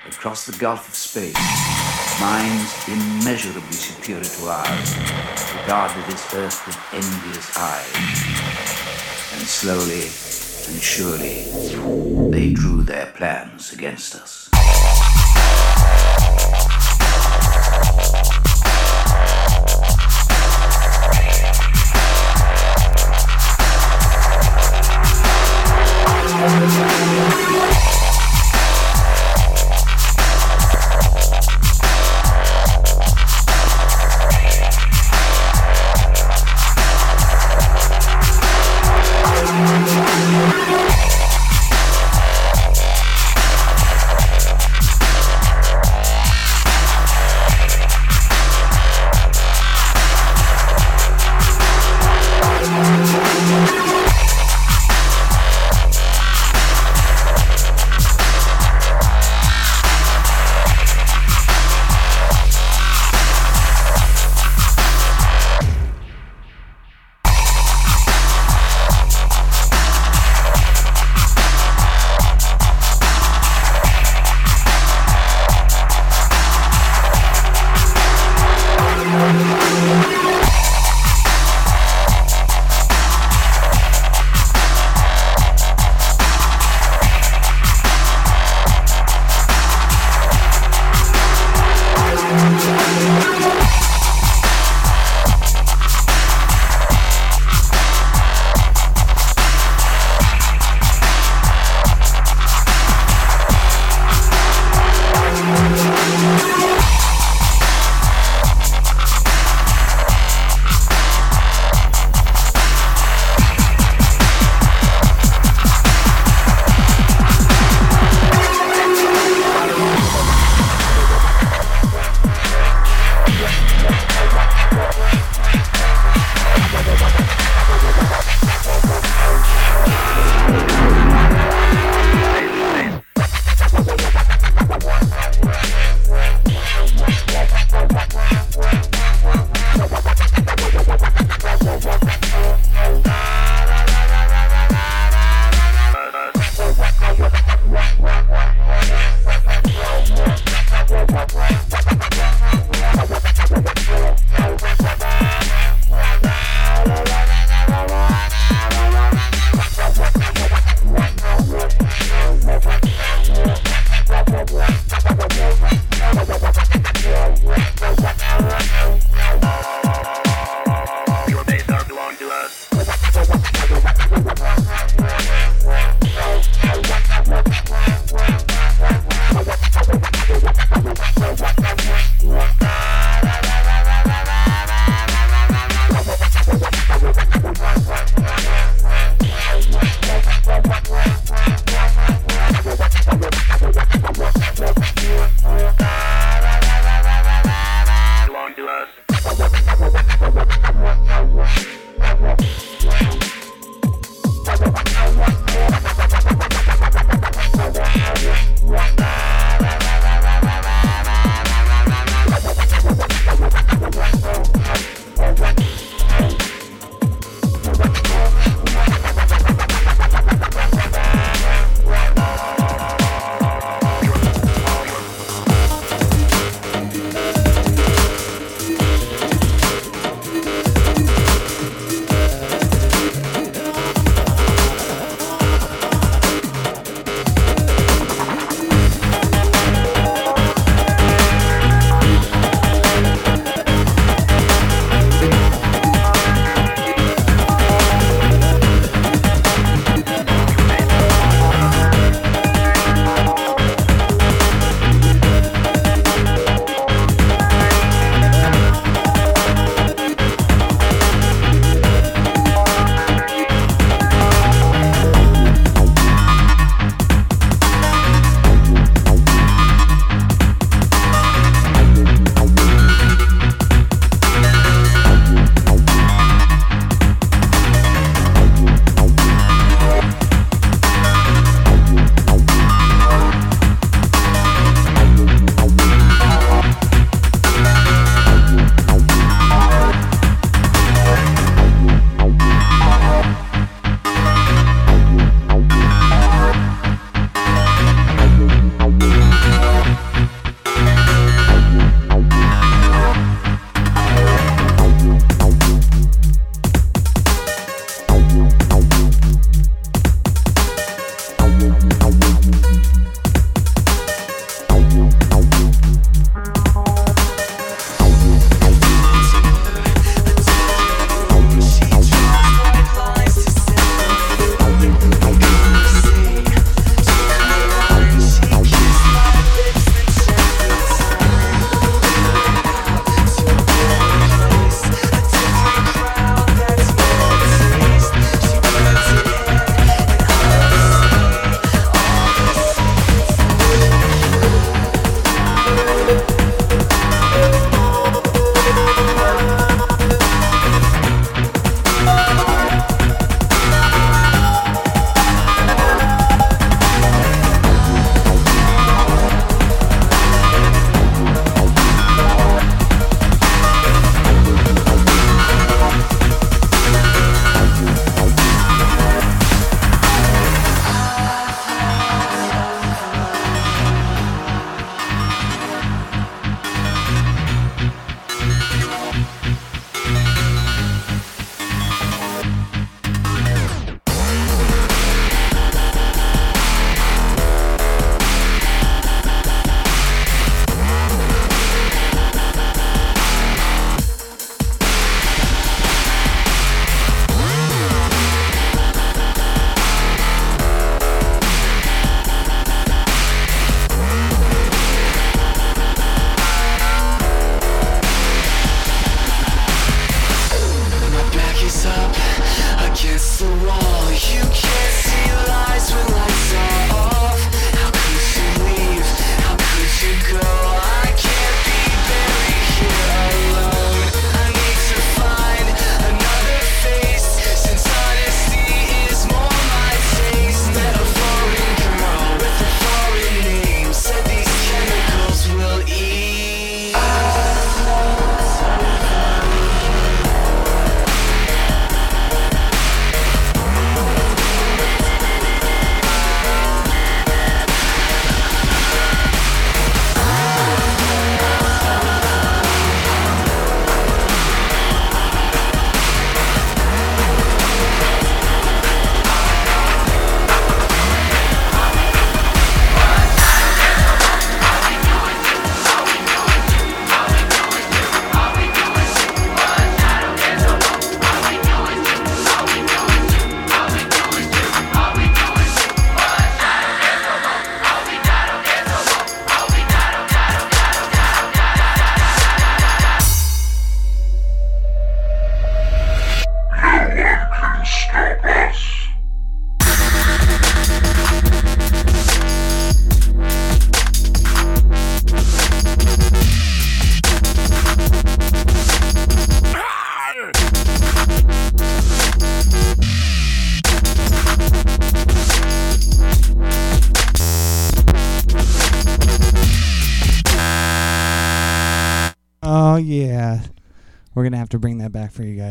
across 0.08 0.46
the 0.46 0.58
gulf 0.58 0.88
of 0.88 0.96
space, 0.96 1.36
minds 2.22 2.88
immeasurably 2.88 3.72
superior 3.72 4.24
to 4.24 4.46
ours 4.46 4.98
regarded 5.62 6.06
this 6.06 6.34
Earth 6.36 6.68
with 6.68 6.78
envious 6.94 7.58
eyes. 7.58 7.96
And 9.34 9.48
slowly 9.48 10.06
and 10.70 10.82
surely, 10.82 12.30
they 12.30 12.54
drew 12.54 12.84
their 12.84 13.08
plans 13.16 13.74
against 13.74 14.16
us. 14.16 14.43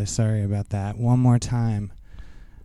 Guys. 0.02 0.10
Sorry 0.10 0.42
about 0.42 0.70
that. 0.70 0.98
One 0.98 1.20
more 1.20 1.38
time. 1.38 1.92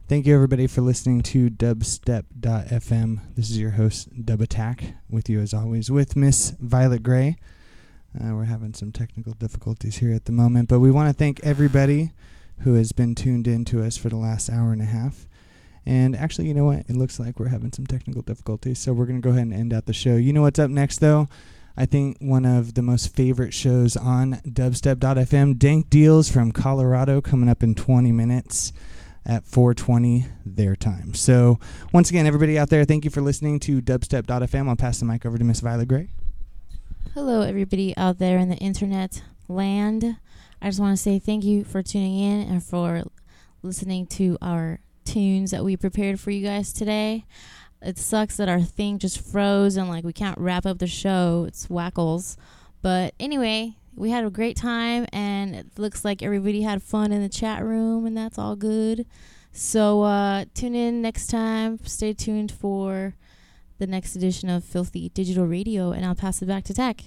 Thank 0.07 0.25
you 0.25 0.33
everybody 0.33 0.65
for 0.65 0.81
listening 0.81 1.21
to 1.23 1.51
Dubstep.fm. 1.51 3.19
This 3.35 3.51
is 3.51 3.59
your 3.59 3.71
host 3.71 4.25
Dub 4.25 4.41
Attack 4.41 4.95
with 5.07 5.29
you 5.29 5.39
as 5.39 5.53
always 5.53 5.91
with 5.91 6.15
Miss 6.15 6.55
Violet 6.59 7.03
Gray. 7.03 7.37
Uh, 8.19 8.33
we're 8.33 8.45
having 8.45 8.73
some 8.73 8.91
technical 8.91 9.33
difficulties 9.33 9.97
here 9.97 10.13
at 10.13 10.25
the 10.25 10.31
moment, 10.31 10.67
but 10.67 10.79
we 10.79 10.89
want 10.89 11.09
to 11.09 11.13
thank 11.13 11.39
everybody 11.43 12.11
who 12.61 12.73
has 12.73 12.91
been 12.91 13.13
tuned 13.13 13.47
in 13.47 13.65
to 13.65 13.83
us 13.83 13.97
for 13.97 14.09
the 14.09 14.15
last 14.15 14.49
hour 14.49 14.71
and 14.71 14.81
a 14.81 14.85
half. 14.85 15.27
And 15.85 16.15
actually, 16.15 16.47
you 16.47 16.55
know 16.55 16.65
what? 16.65 16.89
It 16.89 16.95
looks 16.95 17.19
like 17.19 17.39
we're 17.39 17.49
having 17.49 17.71
some 17.71 17.85
technical 17.85 18.23
difficulties, 18.23 18.79
so 18.79 18.93
we're 18.93 19.05
going 19.05 19.21
to 19.21 19.25
go 19.25 19.29
ahead 19.29 19.43
and 19.43 19.53
end 19.53 19.73
out 19.73 19.85
the 19.85 19.93
show. 19.93 20.15
You 20.15 20.33
know 20.33 20.41
what's 20.41 20.57
up 20.57 20.71
next, 20.71 20.97
though? 21.01 21.27
I 21.79 21.85
think 21.85 22.17
one 22.19 22.43
of 22.43 22.73
the 22.73 22.81
most 22.81 23.15
favorite 23.15 23.53
shows 23.53 23.95
on 23.95 24.41
dubstep.fm, 24.47 25.59
Dank 25.59 25.91
Deals 25.91 26.27
from 26.27 26.51
Colorado, 26.51 27.21
coming 27.21 27.47
up 27.47 27.61
in 27.61 27.75
20 27.75 28.11
minutes 28.11 28.73
at 29.27 29.45
420 29.45 30.25
their 30.43 30.75
time. 30.75 31.13
So, 31.13 31.59
once 31.93 32.09
again, 32.09 32.25
everybody 32.25 32.57
out 32.57 32.69
there, 32.69 32.83
thank 32.83 33.05
you 33.05 33.11
for 33.11 33.21
listening 33.21 33.59
to 33.61 33.79
dubstep.fm. 33.79 34.67
I'll 34.67 34.75
pass 34.75 34.99
the 34.99 35.05
mic 35.05 35.23
over 35.23 35.37
to 35.37 35.43
Miss 35.43 35.59
Violet 35.59 35.87
Gray. 35.87 36.09
Hello, 37.13 37.41
everybody 37.41 37.95
out 37.95 38.17
there 38.17 38.39
in 38.39 38.49
the 38.49 38.57
internet 38.57 39.21
land. 39.47 40.17
I 40.59 40.69
just 40.69 40.79
want 40.79 40.97
to 40.97 41.01
say 41.01 41.19
thank 41.19 41.43
you 41.43 41.63
for 41.63 41.83
tuning 41.83 42.17
in 42.17 42.49
and 42.49 42.63
for 42.63 43.03
listening 43.61 44.07
to 44.07 44.37
our 44.41 44.79
tunes 45.05 45.51
that 45.51 45.63
we 45.63 45.77
prepared 45.77 46.19
for 46.19 46.31
you 46.31 46.43
guys 46.43 46.73
today. 46.73 47.25
It 47.87 47.97
sucks 47.97 48.35
that 48.35 48.49
our 48.49 48.59
thing 48.59 48.99
just 48.99 49.21
froze 49.21 49.77
and 49.77 49.87
like 49.87 50.03
we 50.03 50.11
can't 50.11 50.37
wrap 50.37 50.65
up 50.65 50.79
the 50.79 50.87
show. 50.87 51.45
It's 51.47 51.69
wackles. 51.69 52.35
But 52.81 53.13
anyway, 53.17 53.77
we 53.95 54.09
had 54.09 54.25
a 54.25 54.29
great 54.29 54.57
time 54.57 55.05
and 55.13 55.55
it 55.55 55.67
looks 55.77 56.03
like 56.03 56.21
everybody 56.21 56.63
had 56.63 56.83
fun 56.83 57.13
in 57.13 57.21
the 57.21 57.29
chat 57.29 57.63
room 57.63 58.05
and 58.05 58.17
that's 58.17 58.37
all 58.37 58.57
good. 58.57 59.05
So 59.53 60.01
uh, 60.01 60.43
tune 60.53 60.75
in 60.75 61.01
next 61.01 61.27
time. 61.27 61.79
Stay 61.85 62.11
tuned 62.11 62.51
for 62.51 63.15
the 63.77 63.87
next 63.87 64.17
edition 64.17 64.49
of 64.49 64.65
Filthy 64.65 65.07
Digital 65.07 65.47
Radio 65.47 65.93
and 65.93 66.05
I'll 66.05 66.13
pass 66.13 66.41
it 66.41 66.45
back 66.45 66.65
to 66.65 66.73
Tech. 66.73 67.03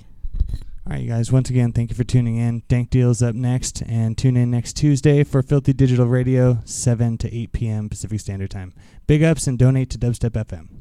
All 0.87 0.95
right, 0.95 1.03
you 1.03 1.09
guys, 1.09 1.31
once 1.31 1.51
again, 1.51 1.73
thank 1.73 1.91
you 1.91 1.97
for 1.97 2.05
tuning 2.05 2.37
in. 2.37 2.63
Dank 2.67 2.91
Deals 2.91 3.23
up 3.23 3.35
next, 3.35 3.83
and 3.83 4.17
tune 4.17 4.37
in 4.37 4.51
next 4.51 4.73
Tuesday 4.73 5.23
for 5.25 5.43
Filthy 5.43 5.75
Digital 5.75 6.07
Radio, 6.07 6.59
7 6.65 7.19
to 7.19 7.33
8 7.33 7.53
p.m. 7.53 7.89
Pacific 7.89 8.19
Standard 8.19 8.51
Time. 8.51 8.73
Big 9.07 9.23
ups 9.23 9.47
and 9.47 9.59
donate 9.59 9.91
to 9.91 9.99
Dubstep 9.99 10.31
FM. 10.31 10.80